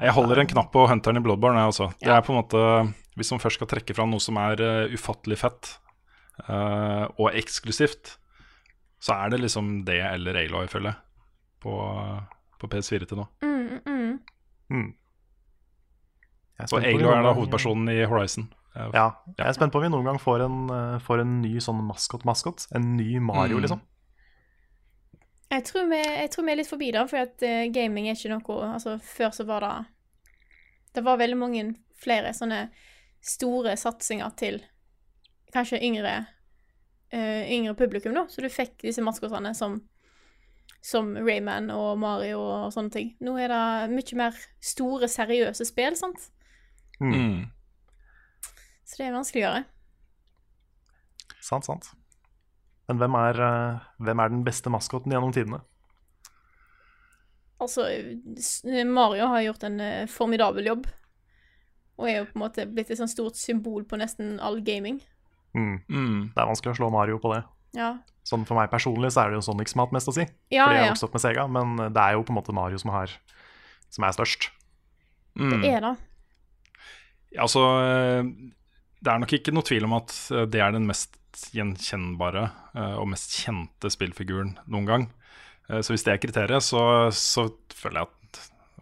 [0.00, 1.58] Jeg holder en knapp på Hunteren i Bloodborne.
[1.60, 1.90] Jeg, også.
[1.98, 2.16] Det Ja.
[2.16, 5.36] er på en måte Hvis man først skal trekke fram noe som er uh, ufattelig
[5.36, 5.78] fett
[6.48, 8.16] uh, og eksklusivt,
[9.02, 10.96] så er det liksom det eller Aloy, føler jeg,
[11.62, 11.74] på,
[12.60, 13.26] på PS4 til nå.
[13.44, 14.16] Mm, mm.
[14.70, 14.88] Mm.
[16.60, 18.48] Jeg er Og noen er da hovedpersonen i Horizon.
[18.76, 21.56] Ja, jeg er spent på om vi noen gang får en, eh, får en ny
[21.62, 22.68] sånn maskot-maskot.
[22.76, 23.64] En ny Mario, Mm.
[23.64, 23.80] liksom.
[25.50, 28.14] Jeg, tror vi, jeg tror vi er litt forbi det, for at eh, gaming er
[28.14, 29.86] ikke noe Altså, før så var det
[30.94, 31.64] Det var veldig mange
[31.98, 32.68] flere sånne
[33.20, 34.62] store satsinger til
[35.52, 36.26] kanskje yngre
[37.12, 38.24] uh, yngre publikum, da.
[38.28, 39.82] Så du fikk disse maskotene som
[40.82, 43.10] som Rayman og Mario og sånne ting.
[43.20, 46.30] Nå er det mye mer store, seriøse spill, sant?
[47.00, 47.12] Mm.
[47.12, 47.40] Mm.
[48.88, 49.64] Så det er vanskeligere.
[51.40, 51.92] Sant, sant.
[52.88, 55.60] Men hvem er, eh, hvem er den beste maskoten gjennom tidene?
[57.60, 57.84] Altså,
[58.88, 60.88] Mario har gjort en eh, formidabel jobb.
[62.00, 65.02] Og er jo på en måte blitt et sånt stort symbol på nesten all gaming.
[65.52, 65.82] Mm.
[65.88, 66.20] Mm.
[66.32, 67.42] Det er vanskelig å slå Mario på det.
[67.76, 67.94] Ja.
[68.26, 70.26] Sånn For meg personlig så er det jo Sonic som har hatt mest å si.
[70.52, 72.54] Ja, fordi jeg har vokst opp med Sega, men det er jo på en måte
[72.56, 73.14] Mario som, har,
[73.92, 74.50] som er størst.
[75.38, 75.60] Mm.
[75.62, 75.94] Det er det.
[77.30, 78.24] Ja, altså eh,
[79.00, 81.16] Det er nok ikke noe tvil om at eh, det er den mest
[81.54, 85.08] gjenkjennbare eh, og mest kjente spillfiguren noen gang.
[85.70, 86.80] Så hvis det er kriteriet, så,
[87.14, 87.44] så
[87.78, 88.38] føler jeg at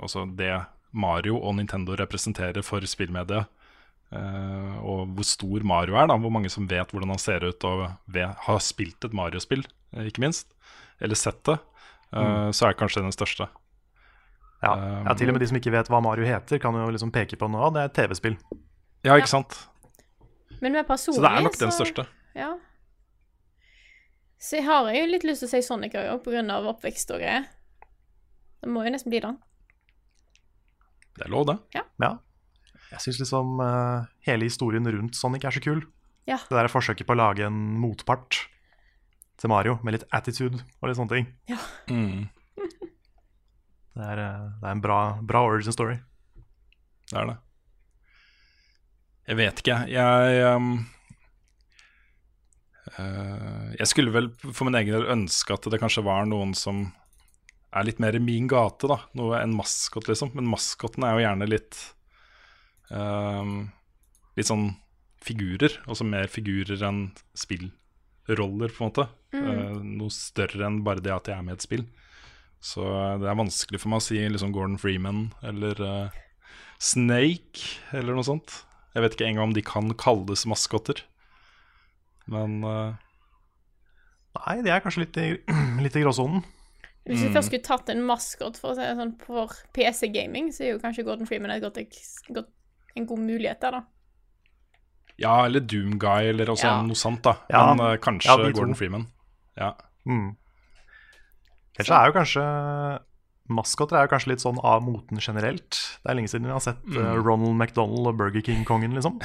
[0.06, 0.54] også det
[0.96, 3.44] Mario og Nintendo representerer for spillmediet,
[4.12, 7.64] eh, og hvor stor Mario er, da, hvor mange som vet hvordan han ser ut
[7.68, 9.64] og vet, har spilt et Mario-spill,
[9.96, 10.52] eh, ikke minst,
[11.00, 11.58] eller sett det,
[12.12, 13.48] eh, så er det kanskje den største.
[14.62, 14.72] Ja.
[14.74, 17.12] Um, ja, Til og med de som ikke vet hva Mario heter, kan jo liksom
[17.14, 17.68] peke på noe.
[17.70, 18.34] Det er et TV-spill.
[19.06, 19.54] Ja, ikke sant?
[20.58, 22.06] Men med personlig Så det er nok den så- største.
[22.34, 22.56] Ja.
[24.38, 27.46] Så jeg har jo litt lyst til å si Sonic òg, av oppvekst og greier.
[28.62, 29.36] Det må jo nesten bli det.
[31.18, 31.58] Det er lov, det.
[31.74, 32.18] Ja.
[32.88, 35.82] Jeg syns liksom uh, hele historien rundt Sonic er så kul.
[36.28, 36.38] Ja.
[36.48, 38.42] Det der forsøket på å lage en motpart
[39.38, 41.28] til Mario med litt attitude og litt sånne ting.
[41.88, 42.26] Mm,
[43.98, 45.96] Det er, eh, det er en bra, bra origin story.
[47.10, 47.36] det er det.
[49.28, 49.78] Jeg vet ikke.
[49.90, 50.68] Jeg um,
[52.94, 56.86] eh, Jeg skulle vel for min egen del ønske at det kanskje var noen som
[57.74, 59.02] er litt mer i min gate, da.
[59.18, 60.30] Noe enn maskot, liksom.
[60.38, 61.82] Men maskoten er jo gjerne litt
[62.90, 64.68] Litt sånn
[65.24, 65.74] figurer.
[65.90, 69.08] Altså mer figurer enn spillroller, på en måte.
[69.34, 71.84] Eh, noe større enn bare det at jeg er med i et spill.
[72.64, 72.82] Så
[73.22, 76.16] det er vanskelig for meg å si liksom Gordon Freeman eller uh,
[76.82, 77.60] Snake
[77.94, 78.64] eller noe sånt.
[78.96, 81.04] Jeg vet ikke engang om de kan kalles maskotter.
[82.26, 82.96] Men uh...
[84.38, 85.28] Nei, de er kanskje litt i,
[85.84, 86.42] litt i gråsonen.
[87.08, 87.34] Hvis vi Mm.
[87.38, 91.26] først skulle tatt en maskot for, det sånn, for PC-gaming, så er jo kanskje Gordon
[91.30, 91.78] Freeman et godt,
[92.36, 92.50] godt,
[92.98, 93.82] en god mulighet der, da.
[95.18, 96.82] ja, eller Doomguy eller også Ja.
[96.86, 97.36] noe sånt, da.
[97.50, 97.74] Ja.
[97.74, 98.50] Men uh, kanskje Ja.
[98.52, 99.08] Gordon Freeman.
[99.58, 99.72] Ja.
[100.06, 100.36] Mm.
[101.78, 102.44] Ellers er jo kanskje
[103.48, 105.78] Maskoter er jo kanskje litt sånn av moten generelt.
[106.04, 106.98] Det er lenge siden vi har sett mm.
[107.00, 109.16] uh, Ronald McDonald og Burger King-kongen, liksom.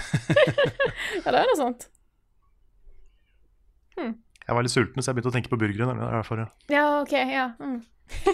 [1.26, 1.90] Ja, det er noe sånt.
[4.44, 5.94] Jeg var litt sulten, så jeg begynte å tenke på burgere.
[5.96, 7.46] Er Ja, OK, ja.
[7.64, 7.80] Mm.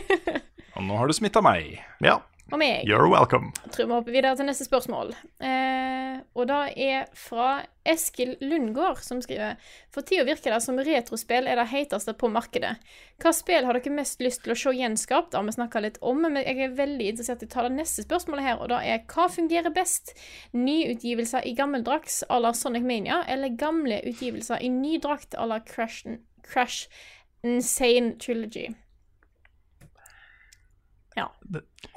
[0.80, 1.78] Og nå har du smitta meg.
[2.02, 2.18] ja,
[2.52, 2.88] Og meg.
[2.88, 3.52] you're welcome.
[3.66, 5.12] Jeg tror vi hopper videre til neste spørsmål.
[5.46, 9.60] Eh, og da er fra Eskil Lundgaard, som skriver
[9.94, 12.76] For tida virker det som retrospill er det heiteste på markedet.
[13.22, 15.32] Hva spill har dere mest lyst til å se gjenskapt?
[15.32, 17.76] Det har vi snakka litt om, men jeg er veldig interessert i å ta det
[17.78, 20.16] neste spørsmålet her, og da er hva fungerer best?
[20.58, 25.60] Nyutgivelser i gammeldraks à la Sonic Mania, eller gamle utgivelser i ny drakt à la
[25.60, 26.06] Crash,
[26.44, 26.88] Crash
[27.44, 28.70] Insane Trilogy?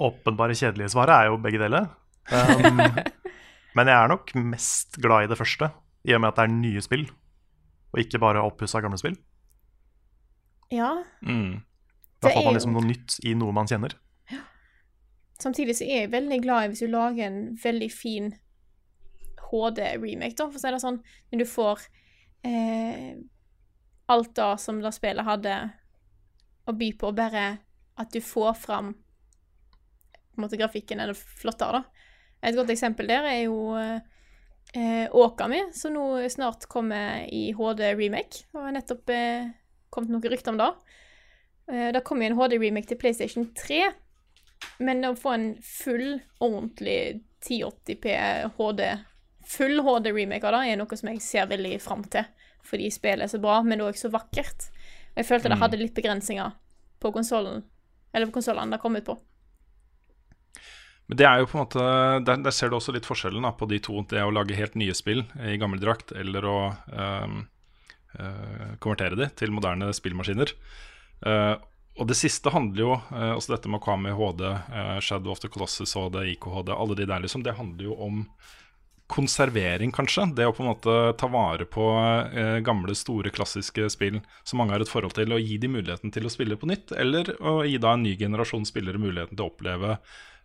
[0.03, 1.91] Åpenbare kjedelige svaret er jo begge deler.
[2.33, 2.79] Um,
[3.75, 5.67] men jeg er nok mest glad i det første,
[6.07, 7.03] i og med at det er nye spill,
[7.91, 9.17] og ikke bare oppussa gamle spill.
[10.71, 10.93] Ja.
[11.27, 11.65] Mm.
[12.23, 13.97] Da får man liksom noe nytt i noe man kjenner.
[15.43, 18.31] Samtidig så er jeg veldig glad i hvis du lager en veldig fin
[19.51, 21.01] HD-remake, da, for å si det sånn.
[21.33, 21.83] Når du får
[22.47, 23.17] eh,
[24.13, 25.57] alt det som det spillet hadde
[26.71, 27.47] å by på, bare
[27.99, 28.95] at du får fram
[30.41, 32.09] måte grafikken er det flottere, da.
[32.43, 38.47] Et godt eksempel der er jo eh, Åkami, som nå snart kommer i HD-remake.
[38.51, 39.53] Det har nettopp eh,
[39.93, 40.71] kommet noen rykter om det.
[41.71, 43.85] Eh, det kommer en HD-remake til PlayStation 3.
[44.83, 48.13] Men å få en full, ordentlig 1080p
[48.59, 48.85] HD,
[49.47, 52.27] full HD-remake av det, er noe som jeg ser veldig fram til.
[52.67, 54.69] Fordi spillet er så bra, men òg så vakkert.
[55.13, 56.55] Og jeg følte det hadde litt begrensninger
[57.03, 57.65] på konsollen,
[58.13, 59.19] eller på konsollene det kom ut på.
[61.13, 61.83] Men det er jo på en måte
[62.25, 63.99] Der, der ser du også litt forskjellen da, på de to.
[64.09, 66.57] Det å lage helt nye spill i gammel drakt, eller å
[66.89, 67.43] um,
[68.17, 70.55] uh, konvertere de til moderne spillmaskiner.
[71.21, 71.61] Uh,
[72.01, 74.47] og det siste handler jo uh, også dette med Kwame HD,
[75.05, 77.45] Shadow of the Colossus HD, IKHD, alle de der, liksom.
[77.45, 78.25] Det handler jo om
[79.13, 80.31] konservering, kanskje.
[80.37, 81.85] Det å på en måte ta vare på
[82.33, 86.15] eh, gamle, store, klassiske spill som mange har et forhold til, og gi de muligheten
[86.15, 86.95] til å spille på nytt.
[86.97, 89.99] Eller å gi da en ny generasjon spillere muligheten til å oppleve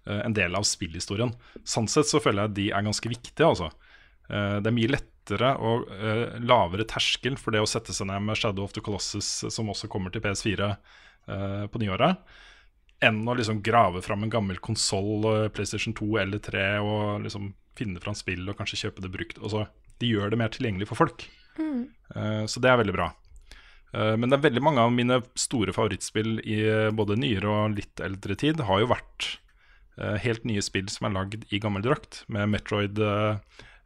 [0.08, 1.34] en del av spillhistorien.
[1.68, 3.70] Sånn sett så føler jeg at de er ganske viktige, altså.
[4.30, 8.26] Eh, det er mye lettere og eh, lavere terskel for det å sette seg ned
[8.26, 12.24] med Shadow of the Colossus, som også kommer til PS4 eh, på nyåret,
[13.04, 18.02] enn å liksom grave fram en gammel konsoll, PlayStation 2 eller 3, og liksom finne
[18.02, 19.38] fram spill og kanskje kjøpe det brukt.
[19.44, 19.68] Altså,
[20.02, 21.28] de gjør det mer tilgjengelig for folk.
[21.58, 21.88] Mm.
[22.46, 23.08] så det er veldig bra.
[23.96, 27.78] Eh, men det er veldig mange av mine store favorittspill i eh, både nyere og
[27.78, 29.38] litt eldre tid har jo vært eh,
[30.22, 33.40] helt nye spill som er lagd i gammel drakt, med Metroid eh,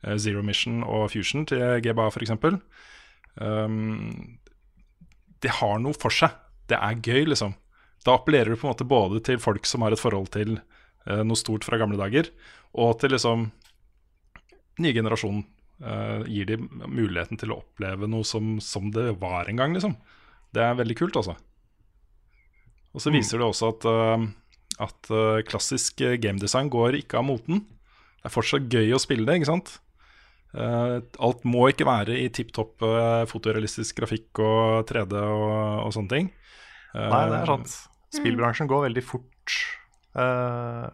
[0.03, 2.33] eh, Zero Mission og Fusion til GBA f.eks.
[3.39, 4.37] Um,
[5.41, 6.35] det har noe for seg.
[6.69, 7.55] Det er gøy, liksom.
[8.05, 10.57] Da appellerer du på en måte både til folk som har et forhold til
[11.07, 12.29] uh, noe stort fra gamle dager,
[12.73, 13.49] og til liksom
[14.81, 15.43] nye generasjon
[15.81, 19.95] Uh, gir de muligheten til å oppleve noe som, som det var en gang, liksom.
[20.53, 21.33] Det er veldig kult, altså.
[22.93, 23.15] Og så Mm.
[23.17, 24.27] viser det også at, eh,
[24.81, 27.63] at eh, klassisk eh, gamedesign går ikke av moten.
[28.21, 29.75] Det er fortsatt gøy å spille det, ikke sant?
[30.51, 32.83] Eh, alt må ikke være i tipp topp
[33.31, 35.53] fotorealistisk grafikk og 3D og,
[35.87, 36.31] og sånne ting.
[36.91, 37.77] Nei, det er sant.
[38.11, 39.53] Spillbransjen går veldig fort
[40.19, 40.89] uh,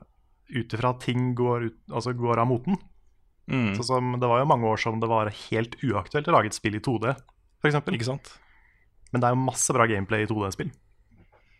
[0.54, 2.78] ut ifra at ting går, ut, altså går av moten.
[3.50, 6.52] Mm, Så som Det var jo mange år som det var helt uaktuelt å lage
[6.52, 7.16] et spill i 2D,
[7.64, 7.80] f.eks.
[7.80, 8.30] ikke sant?
[9.10, 10.70] Men det er jo masse bra gameplay i 2D-spill.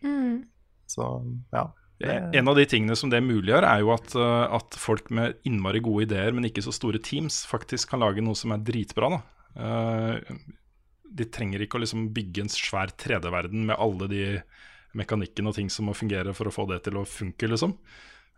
[0.04, 0.44] Mm.
[0.88, 1.06] Så
[1.54, 1.64] ja.
[2.00, 5.80] En av de tingene som det muliggjør, er jo at, eh, at folk med innmari
[5.82, 9.10] gode ideer, men ikke så store teams, faktisk kan lage noe som er dritbra.
[9.10, 9.20] da.
[9.58, 10.36] Eh,
[11.10, 14.42] de trenger ikke å liksom bygge en svær 3D-verden med alle de
[14.94, 17.74] mekanikkene og ting som må fungere for å få det til å funke, liksom.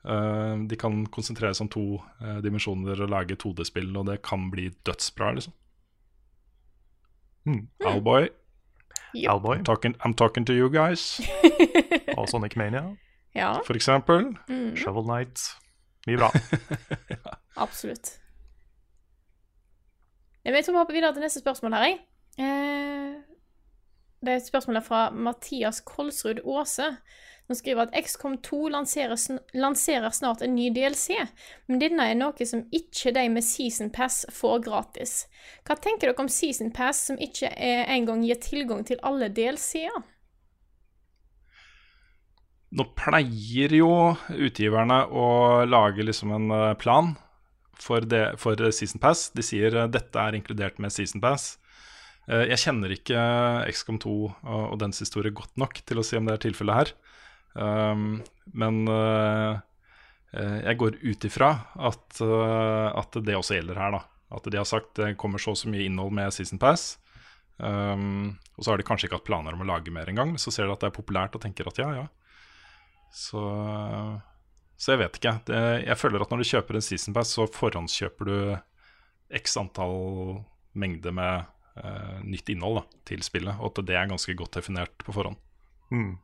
[0.07, 4.71] Eh, de kan konsentrere seg om to dimensjoner og lage 2D-spill, og det kan bli
[4.85, 5.53] dødsbra, liksom.
[7.47, 7.69] Mm.
[7.85, 8.29] Owlboy,
[9.13, 9.31] Yep.
[9.33, 11.21] Owlboy I'm talking, I'm talking to you guys,
[12.17, 12.97] og Sonic Mania.
[13.35, 14.33] Ja, for eksempel.
[14.49, 15.39] mm, Shovel Knight.
[16.07, 16.31] Mye bra.
[17.11, 18.17] Ja, Absolutt.
[20.45, 21.99] Jeg tror vi hopper videre til neste spørsmål her, jeg.
[22.41, 23.19] Eh,
[24.25, 26.87] det er et spørsmål fra Mathias Kolsrud Aase,
[27.47, 31.17] som skriver at XCOM2 lanserer, sn lanserer snart en ny DLC,
[31.69, 35.27] men denne er noe som ikke de med Season Pass får gratis.
[35.67, 40.01] Hva tenker dere om Season Pass som ikke engang gir tilgang til alle DLC-er?
[42.71, 43.91] Nå pleier jo
[44.31, 45.27] utgiverne å
[45.67, 47.15] lage liksom en eh, plan
[47.81, 49.31] for, det, for Season Pass.
[49.35, 51.57] De sier eh, dette er inkludert med Season Pass.
[52.29, 53.25] Eh, Jeg kjenner ikke
[53.73, 54.15] XCOM 2
[54.55, 56.95] og, dens historie godt nok til å si om det er tilfellet her.
[57.51, 58.21] Um,
[58.55, 58.85] men
[60.31, 64.01] jeg går ut ifra at, at det også gjelder her, da.
[64.39, 66.93] At de har sagt det kommer så og så mye innhold med Season Pass.
[67.59, 70.55] Um, og så har de kanskje ikke hatt planer om å lage mer engang, så
[70.55, 72.07] ser de at det er populært og tenker at ja, ja.
[73.11, 73.43] Så,
[74.79, 75.35] så jeg vet ikke.
[75.51, 78.37] Det, jeg føler at når du kjøper en season pass, så forhåndskjøper du
[79.41, 80.41] x antall
[80.79, 81.47] mengde med
[81.83, 85.39] uh, nytt innhold da, til spillet, og at det er ganske godt definert på forhånd.
[85.91, 86.19] Mm.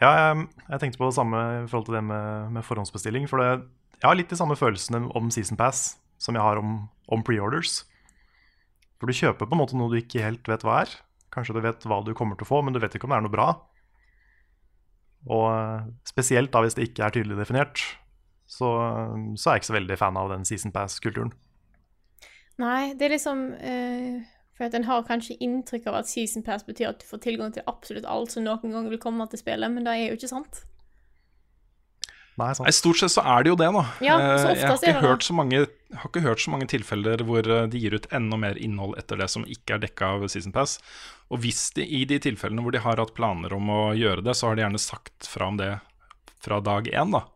[0.00, 3.28] Ja, jeg, jeg tenkte på det samme i forhold til det med, med forhåndsbestilling.
[3.28, 3.66] For det,
[4.00, 7.84] jeg har litt de samme følelsene om Season Pass som jeg har om, om preorders.
[9.00, 10.92] For du kjøper på en måte noe du ikke helt vet hva er.
[11.32, 13.20] Kanskje du vet hva du kommer til å få, men du vet ikke om det
[13.20, 13.48] er noe bra.
[15.28, 17.82] Og eh, spesielt da hvis det ikke er tydelig definert,
[18.50, 18.70] så,
[19.36, 21.34] så er jeg ikke så veldig fan av den Season Pass-kulturen.
[22.60, 24.16] Nei, det er liksom uh,
[24.56, 27.54] For at en har kanskje inntrykk av at season pass betyr at du får tilgang
[27.54, 30.28] til absolutt alt som noen gang vil komme til spillet, men det er jo ikke
[30.34, 30.64] sant.
[32.40, 32.72] Nei, Nei.
[32.74, 33.84] Stort sett så er det jo det, da.
[34.04, 36.68] Ja, så Eh, jeg har ikke, det hørt så mange, har ikke hørt så mange
[36.70, 40.14] tilfeller hvor eh, de gir ut enda mer innhold etter det som ikke er dekka
[40.16, 40.78] av Season Pass.
[41.30, 44.34] Og hvis de i de tilfellene hvor de har hatt planer om å gjøre det,
[44.38, 45.76] så har de gjerne sagt fra om det
[46.40, 47.26] fra dag én, da.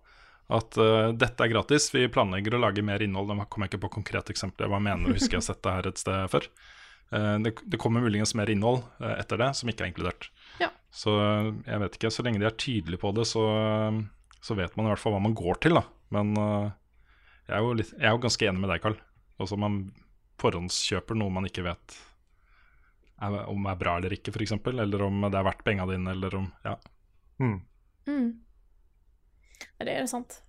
[0.53, 3.33] At uh, dette er gratis, vi planlegger å lage mer innhold.
[3.33, 5.63] Nå kommer jeg ikke på konkrete eksempler, jeg bare mener å huske jeg har sett
[5.65, 6.49] det her et sted før.
[7.13, 10.29] Uh, det, det kommer muligens mer innhold uh, etter det som ikke er inkludert.
[10.61, 10.71] Ja.
[10.95, 13.45] Så jeg vet ikke, så lenge de er tydelige på det, så,
[14.45, 15.84] så vet man i hvert fall hva man går til, da.
[16.14, 16.72] Men uh,
[17.47, 18.99] jeg, er jo litt, jeg er jo ganske enig med deg, Carl.
[19.40, 19.78] Altså man
[20.42, 21.97] forhåndskjøper noe man ikke vet
[23.24, 24.57] er, om er bra eller ikke, f.eks.
[24.74, 26.76] Eller om det er verdt penga dine, eller om Ja.
[27.40, 27.61] Mm.
[28.07, 28.28] Mm.
[29.80, 30.43] Det er sant.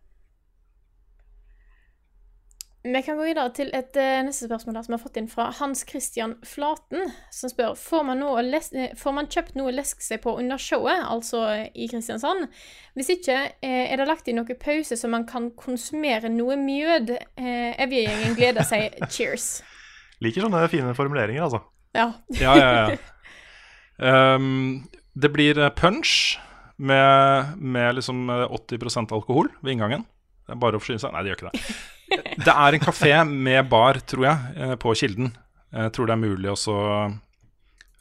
[2.86, 5.48] Vi kan gå videre til et uh, neste spørsmål som vi har fått inn fra
[5.58, 9.74] Hans Christian Flaten, som spør får man, noe les eh, får man kjøpt noe å
[9.74, 11.42] leske seg på under showet, altså
[11.74, 12.46] i Kristiansand.
[12.94, 17.16] Hvis ikke, eh, er det lagt inn noe pause så man kan konsumere noe mjød?
[17.42, 19.00] Eh, Evjegjengen gleder seg.
[19.10, 19.50] Cheers.
[20.24, 21.64] Liker sånne fine formuleringer, altså.
[21.98, 22.12] Ja.
[22.44, 24.36] Ja, ja, ja.
[24.36, 26.38] Um, det blir eh, punch
[26.78, 30.06] med, med liksom eh, 80% alkohol ved inngangen.
[30.46, 31.16] Det er bare å forsyne seg.
[31.16, 31.76] Nei, det gjør ikke det.
[32.10, 35.32] Det er en kafé med bar, tror jeg, eh, på Kilden.
[35.76, 36.76] Jeg tror det er mulig også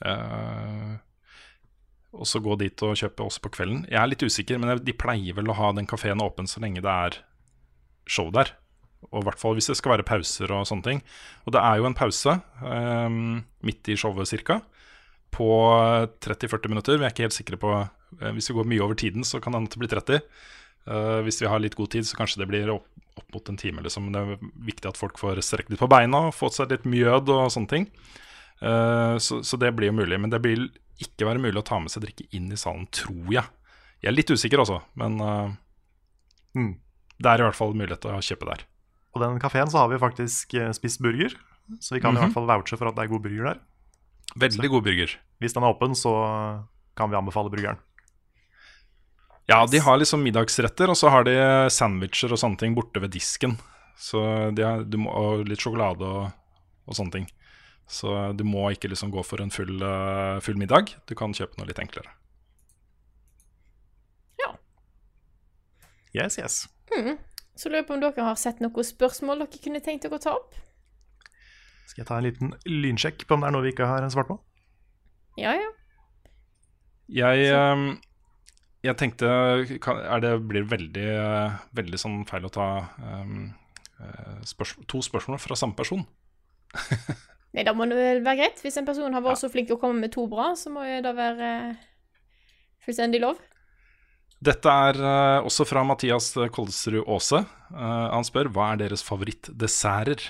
[0.04, 0.90] eh,
[2.14, 3.84] også gå dit og kjøpe også på kvelden.
[3.90, 6.84] Jeg er litt usikker, men de pleier vel å ha den kafeen åpen så lenge
[6.84, 7.18] det er
[8.06, 8.52] show der.
[9.10, 11.02] Og i hvert fall hvis det skal være pauser og sånne ting.
[11.44, 14.60] Og det er jo en pause um, midt i showet cirka,
[15.34, 15.48] på
[16.22, 16.98] 30-40 minutter.
[16.98, 17.74] Vi er ikke helt sikre på
[18.36, 20.20] Hvis vi går mye over tiden, så kan det hende det blir 30.
[20.86, 22.86] Uh, hvis vi har litt god tid, så kanskje det blir opp,
[23.16, 23.82] opp mot en time.
[23.82, 24.10] Liksom.
[24.12, 27.50] Det er viktig at folk får strekt litt på beina fått seg litt mjød og
[27.54, 27.88] sånne ting.
[28.60, 30.18] Eh, så, så det blir jo mulig.
[30.20, 30.68] Men det vil
[31.02, 33.44] ikke være mulig å ta med seg drikke inn i salen, tror jeg.
[34.02, 35.50] Jeg er litt usikker også, men uh,
[36.54, 36.76] Mm.
[37.18, 38.60] det er i hvert fall mulighet til å kjøpe der.
[39.14, 41.34] på den kafeen så har vi faktisk eh, spist burger.
[41.80, 42.26] Så vi kan i Mhm.
[42.28, 43.60] hvert fall vouche for at det er god burger der.
[44.36, 45.10] Veldig god burger.
[45.40, 46.12] Hvis den er åpen, så
[46.96, 47.78] kan vi anbefale burgeren.
[49.46, 51.36] Ja, de har liksom middagsretter, og så har de
[51.72, 53.58] sandwicher og sånne ting borte ved disken.
[54.00, 54.20] Så
[54.56, 56.30] de har, du må, og litt sjokolade og,
[56.88, 57.26] og sånne ting.
[57.86, 60.94] Så du må ikke liksom gå for en full, eh, full middag.
[61.04, 62.14] Du kan kjøpe noe litt enklere.
[64.40, 64.54] Ja.
[66.16, 66.62] Yes, yes.
[67.54, 70.24] Så lurer jeg på om dere har sett noen spørsmål dere kunne tenkt dere å
[70.24, 70.56] ta opp?
[71.84, 74.32] Skal jeg ta en liten lynsjekk på om det er noe vi ikke har svart
[74.32, 74.40] på?
[75.38, 75.70] Ja, ja.
[77.12, 77.84] Jeg, eh,
[78.84, 79.28] jeg tenkte
[79.82, 81.08] kan, er det blir veldig,
[81.76, 82.68] veldig sånn feil å ta
[83.00, 83.30] eh,
[84.04, 86.04] eh, spørs, to spørsmål fra samme person.
[87.54, 88.62] Nei, da må det vel være greit.
[88.64, 91.04] Hvis en person har vært så flink å komme med to bra, så må det
[91.06, 91.84] det være uh,
[92.82, 93.38] fullstendig lov.
[94.44, 97.44] Dette er uh, også fra Mathias Koldesrud Aase.
[97.70, 100.26] Uh, han spør hva er deres favorittdesserter.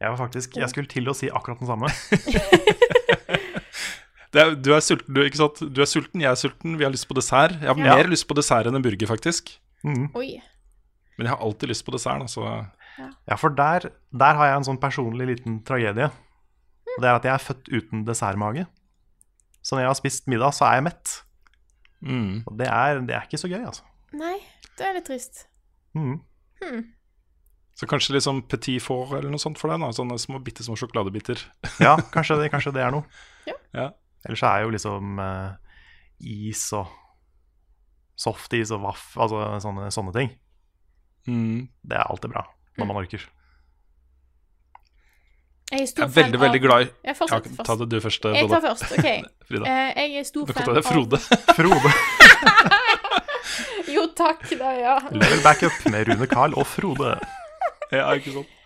[0.00, 1.88] Jeg var faktisk, jeg skulle til å si akkurat den samme.
[4.30, 5.58] Det er, du er sulten, du, ikke sant?
[5.74, 7.56] Du er sulten, jeg er sulten, vi har lyst på dessert.
[7.58, 7.96] Jeg har Ja.
[7.98, 9.56] mer lyst på dessert enn en burger, faktisk.
[9.82, 10.10] Mm.
[10.14, 10.40] Oi.
[11.18, 12.20] Men jeg har alltid lyst på dessert.
[12.22, 12.44] Altså.
[13.26, 16.10] Ja, for der, der har jeg en sånn personlig liten tragedie.
[16.10, 18.66] Og det er at jeg er født uten dessertmage.
[19.62, 21.16] Så når jeg har spist middag, så er jeg mett.
[22.00, 22.42] Mm.
[22.46, 23.82] Og det er, det er ikke så gøy, altså.
[24.16, 24.38] Nei,
[24.78, 25.46] det er litt trist.
[25.94, 26.20] Mm.
[26.62, 26.84] Hmm.
[27.76, 29.80] Så kanskje liksom petit four eller noe sånt for deg?
[29.80, 31.40] da Sånne små, bitte små sjokoladebiter.
[31.80, 33.04] Ja, kanskje det, kanskje det er noe.
[33.74, 33.90] Ja.
[34.26, 35.50] Ellers så er jo liksom eh,
[36.20, 36.90] is og
[38.20, 40.32] softis og vaff, altså sånne, sånne ting.
[41.28, 41.68] Mm.
[41.82, 42.46] Det er alltid bra
[42.80, 43.24] når man orker.
[45.70, 48.00] Jeg er Jeg er veldig, fan veldig glad i Jeg ja, fortsetter Ta det du
[48.02, 49.10] først, Jeg tar først, OK.
[49.48, 49.64] Frida.
[49.70, 51.20] Eh, jeg er stor Du kan fan ta det, Frode.
[51.58, 51.92] Frode.
[53.90, 54.96] Jo, takk, da, ja.
[55.14, 57.14] Level backup med Rune Carl og Frode.
[57.94, 58.56] ja, ikke sant?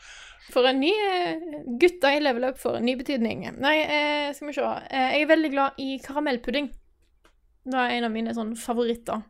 [0.53, 1.41] For en ny eh,
[1.81, 3.47] Gutta i level up for en ny betydning.
[3.63, 4.65] Nei, eh, skal vi se.
[4.91, 6.69] Eh, jeg er veldig glad i karamellpudding.
[7.65, 9.23] Det er en av mine sånn favoritter.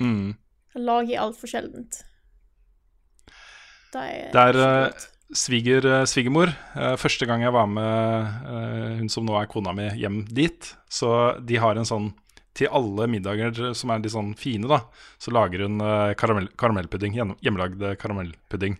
[0.00, 0.34] Mm.
[0.74, 2.02] Jeg lager altfor sjeldent.
[3.94, 4.94] Det er, Det er.
[5.34, 6.52] Sviger, eh, svigermor.
[6.76, 11.40] eh, Første gang jeg var med hun som nå er kona mi, hjem dit, så
[11.44, 12.12] de har en sånn
[12.54, 14.82] til alle middager som er litt sånn fine, da,
[15.18, 15.80] så lager hun
[16.14, 17.16] karamell, karamellpudding.
[17.42, 18.76] Hjemmelagd karamellpudding.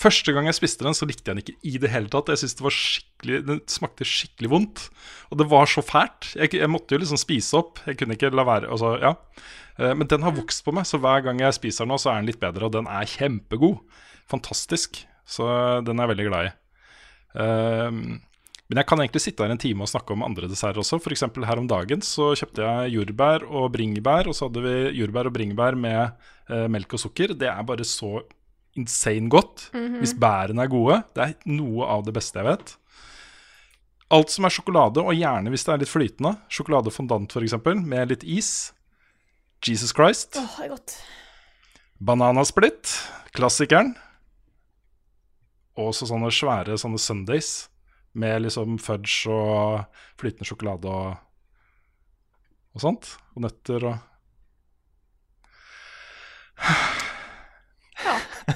[0.00, 2.30] Første gang jeg spiste den, så likte jeg den ikke i det hele tatt.
[2.32, 4.84] Jeg synes det var skikkelig, Den smakte skikkelig vondt.
[5.28, 6.30] Og det var så fælt.
[6.40, 7.82] Jeg, jeg måtte jo liksom spise opp.
[7.84, 8.70] Jeg kunne ikke la være.
[8.72, 9.12] Altså, ja.
[9.76, 12.14] Eh, Men den har vokst på meg, så hver gang jeg spiser den nå, så
[12.14, 12.70] er den litt bedre.
[12.70, 13.84] Og den er kjempegod.
[14.30, 15.02] Fantastisk.
[15.28, 15.46] Så
[15.84, 16.56] den er jeg veldig glad i.
[17.38, 18.02] Ehm,
[18.70, 20.98] men jeg kan egentlig sitte her en time og snakke om andre desserter også.
[21.02, 21.26] F.eks.
[21.28, 25.34] her om dagen så kjøpte jeg jordbær og bringebær, og så hadde vi jordbær og
[25.34, 26.02] bringebær med
[26.48, 27.34] eh, melk og sukker.
[27.38, 28.20] Det er bare så
[28.78, 29.68] insane godt.
[30.00, 31.00] Hvis bærene er gode.
[31.14, 32.76] Det er noe av det beste jeg vet.
[34.10, 36.34] Alt som er sjokolade, og gjerne hvis det er litt flytende.
[36.50, 38.72] Sjokoladefondant f.eks., med litt is.
[39.66, 40.38] Jesus Christ.
[40.40, 40.96] Åh, det er godt.
[42.00, 42.94] Bananasplitt,
[43.36, 43.94] klassikeren.
[45.80, 47.68] Og så sånne svære sånne Sundays
[48.18, 49.84] med liksom fudge og
[50.18, 51.20] flytende sjokolade og,
[52.74, 53.12] og sånt.
[53.36, 53.98] Og nøtter og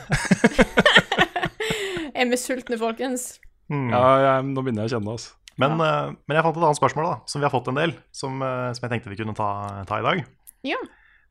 [2.15, 3.41] Er vi sultne, folkens?
[3.73, 3.89] Mm.
[3.91, 5.33] Ja, jeg, nå begynner jeg å kjenne det, altså.
[5.61, 7.95] Men, eh, men jeg fant et annet spørsmål da, som vi har fått en del,
[8.15, 9.49] som, uh, som jeg tenkte vi kunne ta,
[9.89, 10.23] ta i dag.
[10.67, 10.81] Ja.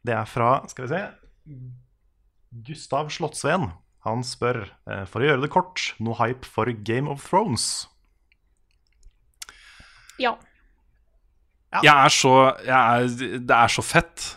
[0.04, 1.02] Det er fra skal vi se,
[2.68, 3.72] Gustav Slottsveen.
[4.08, 7.90] Han spør, uh, for å gjøre det kort, noe hype for Game of Thrones?
[10.22, 10.38] Ja.
[11.82, 14.28] Jeg er så jeg er, Det er så fett.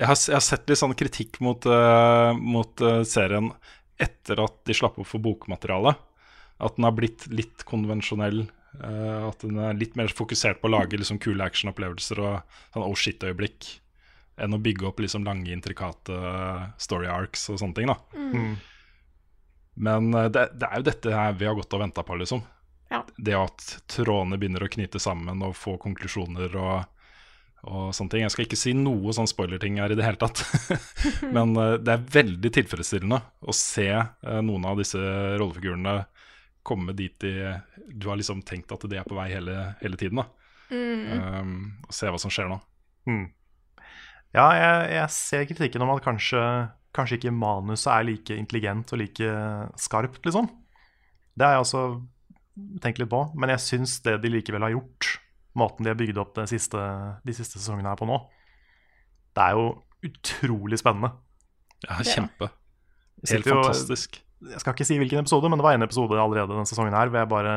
[0.00, 1.66] Jeg har, jeg har sett litt sånn kritikk mot,
[2.40, 3.50] mot serien
[4.02, 5.98] etter at de slapp opp for bokmaterialet.
[6.62, 8.46] At den har blitt litt konvensjonell.
[8.76, 12.84] Uh, at den er litt mer fokusert på å lage liksom kule actionopplevelser og sånn
[12.84, 13.68] oh shit-øyeblikk.
[14.40, 16.16] Enn å bygge opp liksom lange, intrikate
[16.80, 17.92] story arcs og sånne ting.
[17.92, 18.56] da Mm.
[19.76, 22.40] Men eh, det, det er jo dette her vi har gått og venta på, liksom.
[22.88, 23.02] Ja.
[23.16, 26.86] Det at trådene begynner å knyte sammen og få konklusjoner og,
[27.66, 28.24] og sånne ting.
[28.24, 30.42] Jeg skal ikke si noe sånn spoilerting her i det hele tatt.
[31.36, 35.98] Men eh, det er veldig tilfredsstillende å se eh, noen av disse rollefigurene
[36.66, 37.54] komme dit de
[37.94, 40.18] Du har liksom tenkt at de er på vei hele, hele tiden.
[40.18, 40.26] da
[40.74, 41.52] um,
[41.86, 42.58] Og se hva som skjer nå.
[43.06, 43.26] Mm.
[44.34, 46.40] Ja, jeg, jeg ser kritikken om at kanskje,
[46.96, 49.36] kanskje ikke manuset er like intelligent og like
[49.80, 50.50] skarpt, liksom.
[51.38, 51.84] Det har jeg også
[52.82, 55.08] tenkt litt på, men jeg syns det de likevel har gjort,
[55.56, 56.80] måten de har bygd opp det siste,
[57.24, 58.18] de siste sesongene her på nå,
[59.36, 59.66] det er jo
[60.06, 61.12] utrolig spennende.
[61.84, 62.50] Ja, kjempe.
[63.26, 64.20] Helt jo- fantastisk.
[64.46, 67.08] Jeg skal ikke si hvilken episode, men det var en episode allerede denne sesongen her
[67.08, 67.54] hvor jeg bare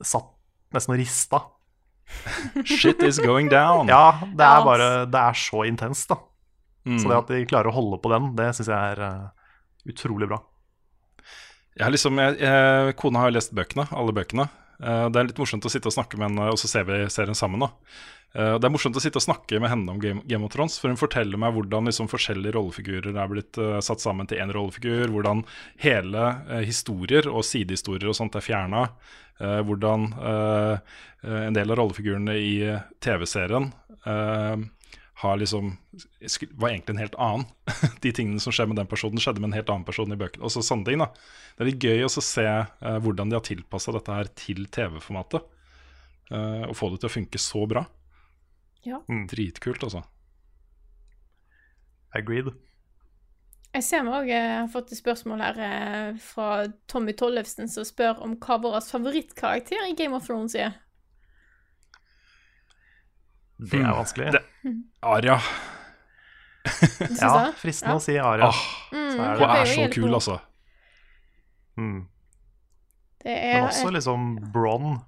[0.00, 0.32] satt
[0.74, 1.42] nesten og rista.
[2.64, 3.88] Shit is going down.
[3.92, 6.20] Ja, det er bare Det er så intenst, da.
[6.86, 7.00] Mm.
[7.02, 9.24] Så det at de klarer å holde på den, det syns jeg er eh,
[9.90, 10.38] utrolig bra.
[11.76, 14.46] Jeg har liksom, jeg, jeg, kona har lest bøkene, alle bøkene.
[14.82, 17.00] Eh, det er litt morsomt å sitte og snakke med henne, og så ser vi
[17.12, 17.64] serien sammen.
[17.64, 17.70] da.
[18.36, 20.78] Eh, det er morsomt å sitte og snakke med henne om Game, Game of Thrones,
[20.80, 24.52] for hun forteller meg hvordan liksom forskjellige rollefigurer er blitt uh, satt sammen til én
[24.52, 25.44] rollefigur, hvordan
[25.80, 28.88] hele uh, historier og sidehistorier og sånt er fjerna.
[29.36, 30.78] hvordan eh,
[31.28, 32.54] eh, en del av rollefigurene i
[33.04, 33.66] TV-serien
[34.06, 34.56] har
[35.22, 35.76] liksom
[36.60, 37.46] var egentlig en helt annen.
[38.04, 40.44] De tingene som skjer med den personen, skjedde med en helt annen person i bøkene.
[40.44, 41.06] Og så sånne ting da.
[41.56, 44.66] Det er litt gøy også å se uh, hvordan de har tilpassa dette her til
[44.68, 45.46] TV-formatet.
[46.28, 47.86] Uh, og få det til å funke så bra.
[48.84, 49.00] Ja.
[49.08, 49.24] Mm.
[49.30, 50.04] Dritkult, altså.
[52.16, 52.52] Agreed.
[53.76, 58.22] Jeg ser vi òg har fått et spørsmål her eh, fra Tommy Tollefsen, som spør
[58.24, 60.78] om hva vår favorittkarakter i Game of Thrones er.
[63.58, 63.98] Det er Hmm.
[63.98, 64.32] vanskelig.
[64.32, 64.44] Det-
[65.02, 65.38] Aria.
[66.66, 67.98] Syns ja, fristende Ja.
[67.98, 68.48] å si Aria.
[68.50, 68.62] Åh,
[68.92, 70.40] Mm, så er det det- hun er så kul, altså.
[71.78, 72.06] Mm.
[73.22, 75.00] Det Men er også liksom Bron.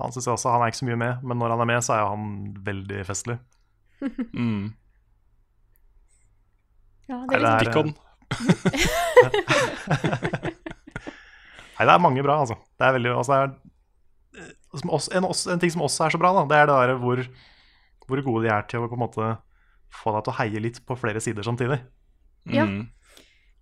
[0.00, 1.82] Han synes jeg også, han er ikke så mye med, men når han er med,
[1.84, 3.38] så er han veldig festlig.
[4.34, 4.72] Mm.
[7.08, 7.96] Ja, det Nei, er det liksom er-.
[11.72, 12.56] Nei, det er mange bra, altså.
[12.78, 16.14] Det er veldig, altså det er, som også, en, også, en ting som også er
[16.14, 17.22] så bra, da, det er det der hvor,
[18.12, 19.30] hvor gode de er til å på en måte
[19.92, 21.80] få deg til å heie litt på flere sider samtidig.
[22.52, 22.66] Ja.
[22.68, 22.86] Mm.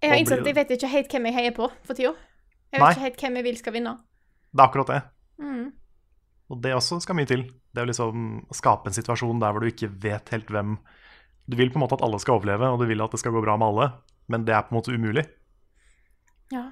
[0.01, 2.15] Jeg har innsett at jeg vet ikke helt hvem jeg heier på for tida.
[2.71, 2.93] Jeg vet Nei.
[2.95, 3.97] ikke helt hvem jeg vil skal vinne.
[4.51, 5.01] Det er akkurat det.
[5.43, 5.67] Mm.
[6.51, 7.45] Og det også skal mye til.
[7.75, 8.25] Det å liksom
[8.57, 10.79] skape en situasjon der hvor du ikke vet helt hvem
[11.51, 13.33] Du vil på en måte at alle skal overleve, og du vil at det skal
[13.35, 13.87] gå bra med alle,
[14.31, 15.25] men det er på en måte umulig.
[16.55, 16.69] Ja.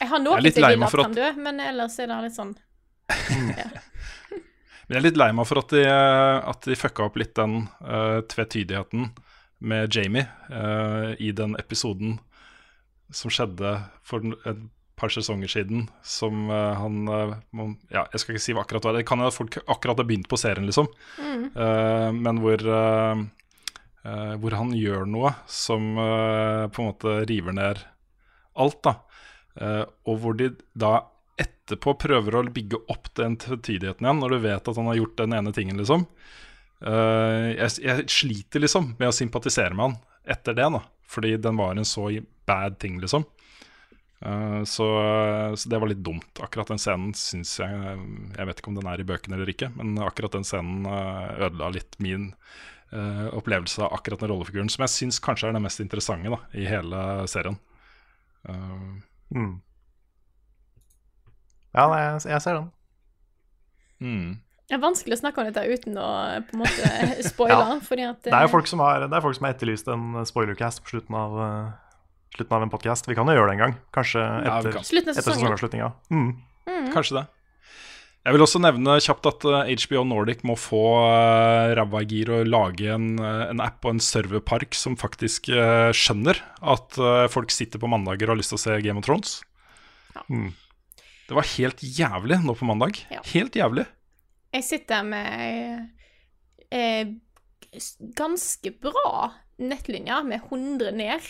[0.00, 2.08] Jeg har Jeg er litt lei vil meg at han kan dø, men ellers er
[2.08, 2.54] det litt sånn
[4.88, 7.66] Men jeg er litt lei meg for at de, at de fucka opp litt den
[7.84, 9.10] uh, tvetydigheten
[9.60, 12.16] med Jamie uh, i den episoden
[13.12, 13.74] som skjedde
[14.06, 14.62] for et
[14.98, 17.34] par sesonger siden, som uh, han eh,
[17.92, 18.96] Ja, jeg skal ikke si hva akkurat det var.
[18.98, 20.88] Det kan hende folk akkurat har begynt på serien, liksom.
[21.20, 21.44] mm.
[21.54, 23.20] Eh, men hvor eh,
[24.02, 27.84] eh, Hvor han gjør noe som eh, på en måte river ned
[28.58, 28.96] alt, da.
[29.54, 30.96] Eh, og hvor de da
[31.42, 35.16] etterpå prøver å bygge opp den tvetydigheten igjen, når du vet at han har gjort
[35.20, 36.06] den ene tingen, liksom.
[36.78, 40.84] Uh, jeg, jeg sliter liksom med å sympatisere med han etter det, da.
[41.08, 42.08] Fordi den var en så
[42.48, 43.26] bad ting, liksom.
[44.18, 44.86] Uh, så,
[45.54, 46.42] så det var litt dumt.
[46.42, 47.74] Akkurat den scenen syns jeg
[48.34, 51.44] Jeg vet ikke om den er i bøkene eller ikke, men akkurat den scenen eh,
[51.46, 52.32] ødela litt min
[52.90, 56.40] uh, opplevelse av akkurat den rollefiguren, som jeg syns kanskje er den mest interessante da,
[56.58, 57.60] i hele serien.
[58.48, 58.98] Uh,
[59.34, 59.60] Mm.
[61.78, 62.68] Ja, jeg, jeg ser den.
[64.02, 64.28] mm.
[64.68, 66.06] Det er vanskelig å snakke om dette uten å
[66.44, 66.88] på en måte
[67.30, 67.78] spoile, Ja.
[67.86, 70.18] fordi at Det er jo folk som har, det er folk som har etterlyst en
[70.28, 72.02] spoilercast på slutten av, eh,
[72.36, 73.08] slutten av en podkast.
[73.08, 73.78] Vi kan jo gjøre det en gang.
[73.96, 74.84] Kanskje Ja, etter, kan.
[74.84, 75.88] Etter sesongavslutninga.
[76.12, 76.28] Mm.
[76.68, 76.92] Mm.
[76.92, 77.24] Kanskje det.
[78.28, 82.28] Jeg vil også nevne kjapt at eh, HBO Nordic må få uh, ræva i gir
[82.36, 87.24] og lage en, eh, en app og en serverpark som faktisk uh, skjønner at uh,
[87.32, 89.38] folk sitter på mandager og har lyst til å se Game of Thrones.
[90.28, 90.50] Mm.
[91.28, 92.98] Det var helt jævlig nå på mandag.
[93.12, 93.20] Ja.
[93.34, 93.84] Helt jævlig.
[94.54, 95.90] Jeg sitter med
[96.72, 97.10] eh,
[98.16, 99.28] ganske bra
[99.60, 101.26] nettlinjer med 100 ned,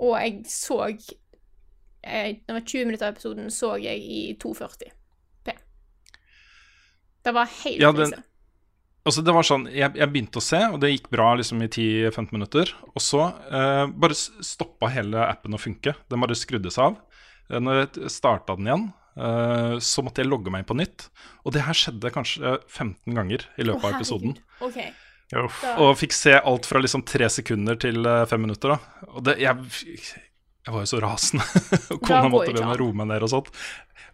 [0.00, 4.92] og jeg så eh, Det var 20 minutter av episoden, så jeg i 240
[5.44, 5.54] P.
[7.24, 8.14] Det var helt Ja, den-
[9.02, 11.68] Altså det var sånn, jeg, jeg begynte å se, og det gikk bra liksom i
[11.72, 12.68] 10-15 minutter.
[12.92, 15.94] Og så eh, bare stoppa hele appen å funke.
[16.12, 16.98] Den bare skrudde seg av.
[17.48, 18.84] Eh, Når jeg starta den igjen,
[19.14, 21.08] så måtte jeg logge meg inn på nytt.
[21.44, 24.36] Og det her skjedde kanskje 15 ganger i løpet oh, av episoden.
[24.60, 24.70] herregud.
[24.70, 25.06] OK.
[25.38, 25.60] Uff.
[25.62, 28.74] Da, Og fikk se alt fra liksom tre sekunder til eh, fem minutter.
[28.74, 29.56] da Og det, jeg,
[30.66, 31.44] jeg var jo så rasende.
[31.94, 33.48] Og kona måtte ikke be meg roe meg ned og sånt.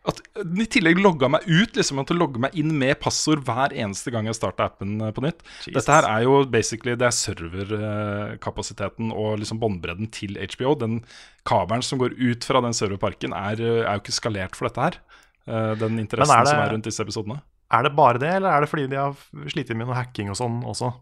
[0.07, 1.75] At den i tillegg logga meg ut.
[1.75, 5.25] liksom At logge meg inn med passord hver eneste gang jeg starta appen eh, på
[5.25, 5.43] nytt.
[5.65, 5.73] Jesus.
[5.75, 10.75] Dette her er jo basically Det er serverkapasiteten og liksom båndbredden til HBO.
[10.79, 11.01] Den
[11.49, 14.81] kabelen som går ut fra den serverparken, er, eh, er jo ikke skalert for dette
[14.87, 15.01] her.
[15.47, 17.41] Eh, Den interessen er det- som er rundt disse episodene.
[17.71, 19.15] Er det bare det, eller er det fordi de har
[19.51, 20.93] slitt med noe hacking og sånn også?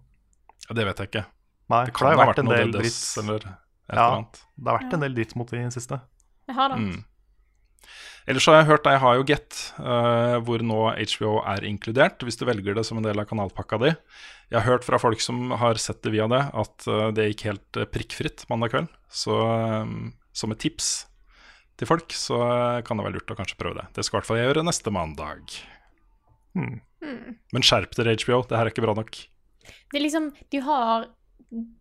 [0.69, 1.27] Ja, det vet jeg ikke.
[1.69, 3.19] Nei, Det kan det ha vært vært en noe del dritt.
[3.19, 3.59] eller
[3.91, 4.05] Ja.
[4.17, 4.41] annet.
[4.57, 6.01] Det har vært en del dritt mot de siste.
[6.49, 6.79] jeg har det.
[6.81, 7.03] Mm.
[8.25, 12.39] Ellers har jeg hørt deg har jo Get, uh, hvor nå HBO er inkludert, hvis
[12.41, 13.91] du velger det som en del av kanalpakka di.
[14.49, 17.45] Jeg har hørt fra folk som har sett det via det, at uh, det gikk
[17.51, 18.89] helt eh, prikkfritt mandag kveld.
[19.13, 21.07] Så um, som et tips,
[21.75, 22.39] til folk, så
[22.87, 23.89] kan det være lurt å kanskje prøve det.
[23.97, 25.57] Det skal i hvert fall jeg gjøre neste mandag.
[26.55, 26.77] Hmm.
[27.51, 28.45] Men skjerp dere, HBO.
[28.47, 29.19] Det her er ikke bra nok.
[29.65, 31.09] Det er liksom Du har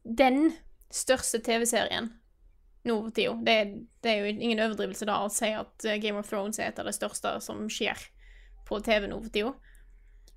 [0.04, 0.56] den
[0.94, 2.12] største TV-serien
[2.84, 3.34] nå for tida.
[3.48, 3.54] Det,
[4.04, 6.80] det er jo ingen overdrivelse da å si at eh, Game of Thrones er et
[6.82, 8.02] av det største som skjer
[8.68, 9.54] på TV nå for tida.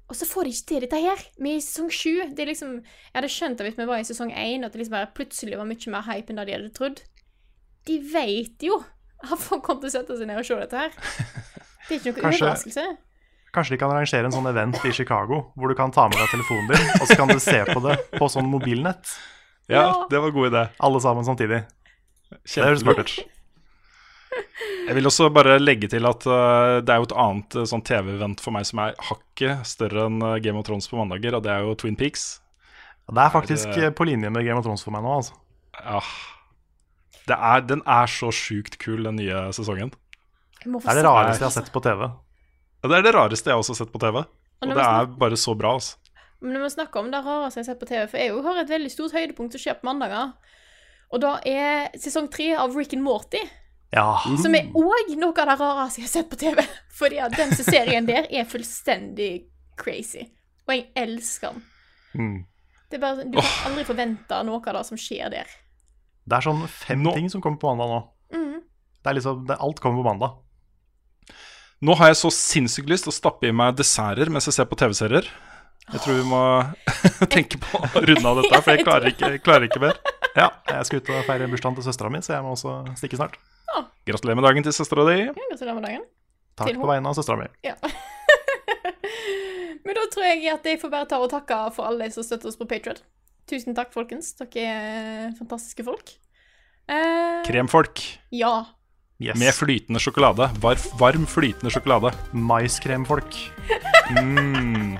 [0.06, 1.22] Og så får de ikke til dette her.
[1.42, 2.12] Vi er i sesong sju.
[2.38, 4.94] Det liksom, jeg hadde skjønt det hvis vi var i sesong én, at det liksom
[4.94, 7.02] bare plutselig var mye mer hype enn det de hadde trodd.
[7.90, 8.78] De vet jo
[9.26, 10.94] at folk kommer til å sette seg ned og se dette her.
[11.88, 12.86] Det er ikke noen Kanskje- overraskelse.
[13.56, 16.28] Kanskje de kan arrangere en sånn event i Chicago, hvor du kan ta med deg
[16.34, 19.10] telefonen din, og så kan du se på det på sånn mobilnett.
[19.72, 20.62] Ja, det var en god idé.
[20.78, 21.64] Alle sammen samtidig.
[22.30, 23.16] Det høres smart ut.
[24.86, 27.82] Jeg vil også bare legge til at uh, det er jo et annet uh, sånn
[27.86, 31.42] TV-event for meg som er hakket større enn uh, Game of Thrones på mandager, og
[31.46, 32.26] det er jo Twin Peaks.
[33.10, 35.34] Det er faktisk Er det- på linje med Game of Thrones for meg nå, altså.
[35.82, 36.00] Ja.
[37.26, 39.90] Det er, den er så sjukt kul, den nye sesongen.
[40.62, 42.06] Det er det rareste jeg har sett på TV.
[42.06, 44.22] Ja, det er det rareste jeg også har sett på TV.
[44.62, 45.98] Og det er bare så bra, altså.
[46.46, 48.42] Men når vi snakker om det rareste jeg har sett på TV, for jeg jo
[48.46, 50.32] har et veldig stort høydepunkt som skjer på mandager,
[51.10, 53.42] og da er sesong tre av Rick and Morty,
[53.94, 54.06] Ja.
[54.42, 56.62] som er òg noe av det rareste jeg har sett på TV.
[56.98, 59.46] Fordi at den serien der er fullstendig
[59.78, 60.24] crazy.
[60.66, 61.62] Og jeg elsker den.
[62.16, 62.38] Mm.
[62.90, 65.50] Det er bare, du kan aldri forvente noe av det som skjer der.
[66.26, 68.00] Det er sånn fem Nå- ting som kommer på mandag nå.
[68.34, 68.60] Mm.
[69.02, 70.36] Det er liksom, det, Alt kommer på mandag.
[71.86, 74.68] Nå har jeg så sinnssykt lyst til å stappe i meg desserter mens jeg ser
[74.70, 75.26] på TV-serier.
[75.92, 76.40] Jeg tror vi må
[77.34, 79.98] tenke på å runde av dette, for jeg klarer ikke, klarer ikke mer.
[80.36, 83.16] Ja, jeg skal ut og feire bursdagen til søstera mi, så jeg må også stikke
[83.16, 83.38] snart.
[84.04, 85.14] Gratulerer med dagen til søstera di.
[85.30, 86.02] Ja, Gratulerer med dagen.
[86.60, 87.46] Takk på vegne av søstera mi.
[87.64, 87.72] Ja.
[89.86, 92.50] Men da tror jeg at jeg får bare ta og takke for alle som støtter
[92.50, 93.00] oss på Patriot.
[93.48, 94.34] Tusen takk, folkens.
[94.36, 96.12] Dere er fantastiske folk.
[96.86, 98.02] Eh, Kremfolk
[98.34, 98.52] ja.
[99.22, 99.38] Yes.
[99.40, 100.50] med flytende sjokolade.
[100.60, 102.12] Var, varm, flytende sjokolade.
[102.36, 103.38] Maiskremfolk.
[104.20, 104.98] Mm.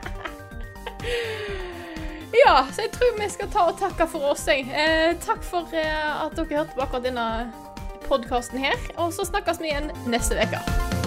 [2.46, 4.46] Ja, så jeg tror vi skal ta og takke for oss.
[4.52, 7.26] Eh, takk for eh, at dere hørte på akkurat denne
[8.06, 8.78] podkasten her.
[8.96, 11.05] Og så snakkes vi igjen neste uke.